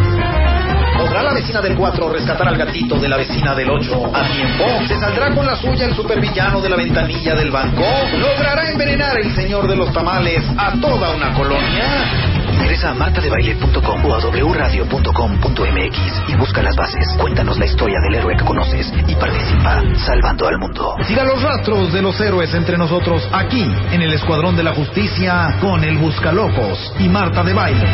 ¿Podrá 0.97 1.23
la 1.23 1.35
vecina 1.35 1.61
del 1.61 1.77
4 1.77 2.09
rescatar 2.15 2.49
al 2.49 2.57
gatito 2.57 2.99
de 2.99 3.09
la 3.11 3.19
vecina 3.19 3.55
del 3.55 3.69
8 3.69 4.11
a 4.15 4.27
tiempo? 4.27 4.65
¿Se 4.89 4.99
saldrá 4.99 5.31
con 5.35 5.45
la 5.45 5.55
suya 5.55 5.85
el 5.85 5.95
supervillano 5.95 6.63
de 6.63 6.71
la 6.71 6.77
ventanilla 6.77 7.35
del 7.35 7.51
banco? 7.51 7.85
¿Logrará 8.19 8.71
envenenar 8.71 9.19
el 9.19 9.35
señor 9.35 9.69
de 9.69 9.77
los 9.77 9.93
tamales 9.93 10.43
a 10.57 10.73
toda 10.81 11.15
una 11.15 11.35
colonia? 11.35 12.36
Ingresa 12.53 12.91
a 12.91 12.95
martadebaile.com 12.95 14.05
o 14.05 14.15
a 14.15 14.19
wradio.com.mx 14.19 15.99
y 16.29 16.37
busca 16.37 16.63
las 16.63 16.77
bases. 16.77 17.07
Cuéntanos 17.21 17.59
la 17.59 17.67
historia 17.67 17.99
del 18.01 18.15
héroe 18.17 18.37
que 18.37 18.45
conoces 18.45 18.93
y 19.07 19.15
participa 19.15 19.83
salvando 20.05 20.49
al 20.49 20.59
mundo. 20.59 20.97
Siga 21.07 21.25
los 21.25 21.43
rastros 21.43 21.93
de 21.93 22.03
los 22.03 22.21
héroes 22.21 22.53
entre 22.55 22.77
nosotros 22.79 23.29
aquí 23.33 23.65
en 23.93 24.03
el 24.03 24.13
Escuadrón 24.13 24.57
de 24.57 24.63
la 24.63 24.75
Justicia 24.75 25.57
con 25.61 25.83
el 25.85 25.99
Buscalocos 25.99 26.93
y 26.99 27.09
Marta 27.09 27.43
de 27.43 27.53
Baile 27.53 27.87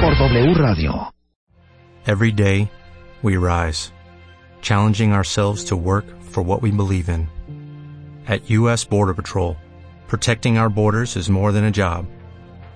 por 0.00 0.16
W 0.16 0.54
Radio. 0.54 1.12
Every 2.06 2.32
day 2.32 2.70
we 3.22 3.36
rise, 3.36 3.92
challenging 4.62 5.12
ourselves 5.12 5.64
to 5.64 5.76
work 5.76 6.04
for 6.32 6.42
what 6.42 6.62
we 6.62 6.70
believe 6.70 7.08
in. 7.08 7.28
At 8.26 8.48
U.S. 8.50 8.84
Border 8.84 9.14
Patrol, 9.14 9.56
protecting 10.06 10.58
our 10.58 10.68
borders 10.68 11.16
is 11.16 11.28
more 11.28 11.50
than 11.52 11.64
a 11.64 11.70
job. 11.70 12.06